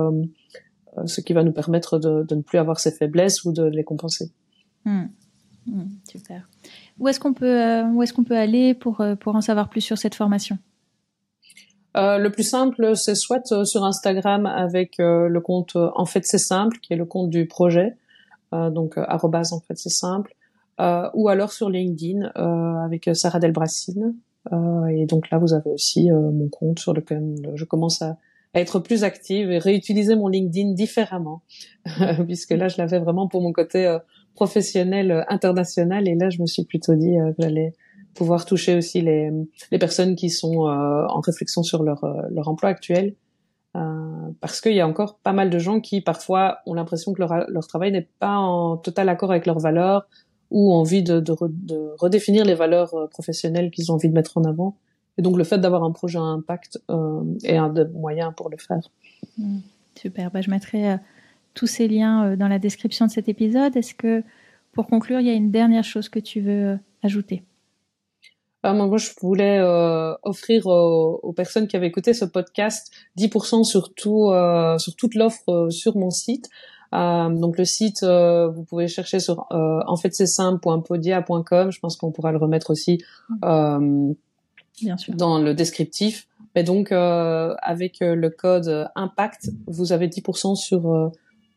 [1.05, 3.85] ce qui va nous permettre de, de, ne plus avoir ces faiblesses ou de les
[3.85, 4.31] compenser.
[4.87, 5.07] Hmm.
[5.67, 6.49] Hmm, super.
[6.99, 9.99] Où est-ce qu'on peut où est-ce qu'on peut aller pour pour en savoir plus sur
[9.99, 10.57] cette formation?
[11.97, 16.25] Euh, le plus simple, c'est soit euh, sur Instagram avec euh, le compte En fait
[16.25, 17.97] c'est simple, qui est le compte du projet,
[18.53, 20.35] donc arrobase En fait c'est simple,
[20.79, 22.27] ou alors sur LinkedIn
[22.85, 24.15] avec Sarah Delbracine.
[24.91, 28.19] et donc là, vous avez aussi mon compte sur lequel je commence à,
[28.55, 31.41] être plus active et réutiliser mon LinkedIn différemment,
[32.27, 33.97] puisque là, je l'avais vraiment pour mon côté
[34.35, 37.73] professionnel international, et là, je me suis plutôt dit que j'allais
[38.15, 39.31] pouvoir toucher aussi les,
[39.71, 43.15] les personnes qui sont euh, en réflexion sur leur, euh, leur emploi actuel.
[43.75, 47.21] Euh, parce qu'il y a encore pas mal de gens qui parfois ont l'impression que
[47.21, 50.07] leur, leur travail n'est pas en total accord avec leurs valeurs
[50.51, 54.37] ou envie de, de, de redéfinir les valeurs euh, professionnelles qu'ils ont envie de mettre
[54.37, 54.77] en avant.
[55.17, 58.51] Et donc le fait d'avoir un projet à impact euh, est un des moyens pour
[58.51, 58.91] le faire.
[59.39, 59.59] Mmh.
[59.95, 60.97] super, bah, je mettrai
[61.55, 63.77] tous ces liens dans la description de cet épisode.
[63.77, 64.23] Est-ce que
[64.73, 67.43] pour conclure, il y a une dernière chose que tu veux ajouter?
[68.65, 74.31] Moi, je voulais euh, offrir aux, personnes qui avaient écouté ce podcast 10% sur tout,
[74.31, 76.49] euh, sur toute l'offre euh, sur mon site.
[76.93, 81.73] donc le site, vous pouvez chercher sur en fait c'est simple.podia.com.
[81.73, 83.03] Je pense qu'on pourra le remettre aussi
[83.41, 85.15] Bien sûr.
[85.15, 86.29] dans le descriptif.
[86.55, 91.11] Mais donc avec le code impact, vous avez 10% sur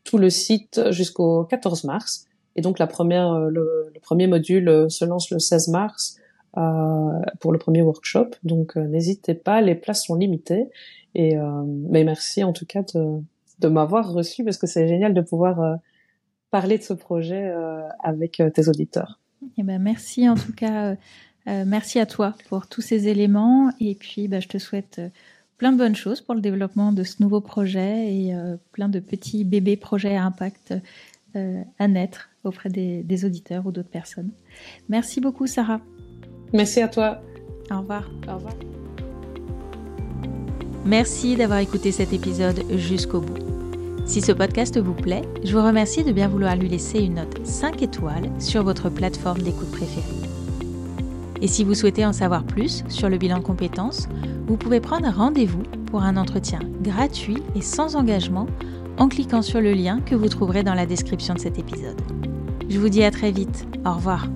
[0.06, 2.28] tout le site jusqu'au 14 mars.
[2.56, 6.18] Et donc la première, le, le premier module se lance le 16 mars.
[6.58, 8.30] Euh, pour le premier workshop.
[8.44, 10.70] Donc euh, n'hésitez pas, les places sont limitées.
[11.14, 15.20] Et euh, mais merci en tout cas de, m'avoir reçu parce que c'est génial de
[15.20, 15.80] pouvoir
[16.52, 17.52] parler de ce projet
[18.02, 19.20] avec tes auditeurs.
[19.58, 20.96] Eh ben merci en tout cas,
[21.46, 25.02] merci à toi pour tous ces éléments et puis bah, je te souhaite
[25.58, 28.36] plein de bonnes choses pour le développement de ce nouveau projet et
[28.72, 30.74] plein de petits bébés projets à impact
[31.34, 34.32] à naître auprès des auditeurs ou d'autres personnes.
[34.90, 35.82] Merci beaucoup Sarah.
[36.56, 37.18] Merci à toi.
[37.70, 38.10] Au revoir.
[38.30, 38.54] Au revoir.
[40.86, 43.40] Merci d'avoir écouté cet épisode jusqu'au bout.
[44.06, 47.46] Si ce podcast vous plaît, je vous remercie de bien vouloir lui laisser une note
[47.46, 50.06] 5 étoiles sur votre plateforme d'écoute préférée.
[51.42, 54.08] Et si vous souhaitez en savoir plus sur le bilan de compétences,
[54.48, 58.48] vous pouvez prendre rendez-vous pour un entretien gratuit et sans engagement
[58.98, 62.00] en cliquant sur le lien que vous trouverez dans la description de cet épisode.
[62.70, 63.68] Je vous dis à très vite.
[63.86, 64.28] Au revoir.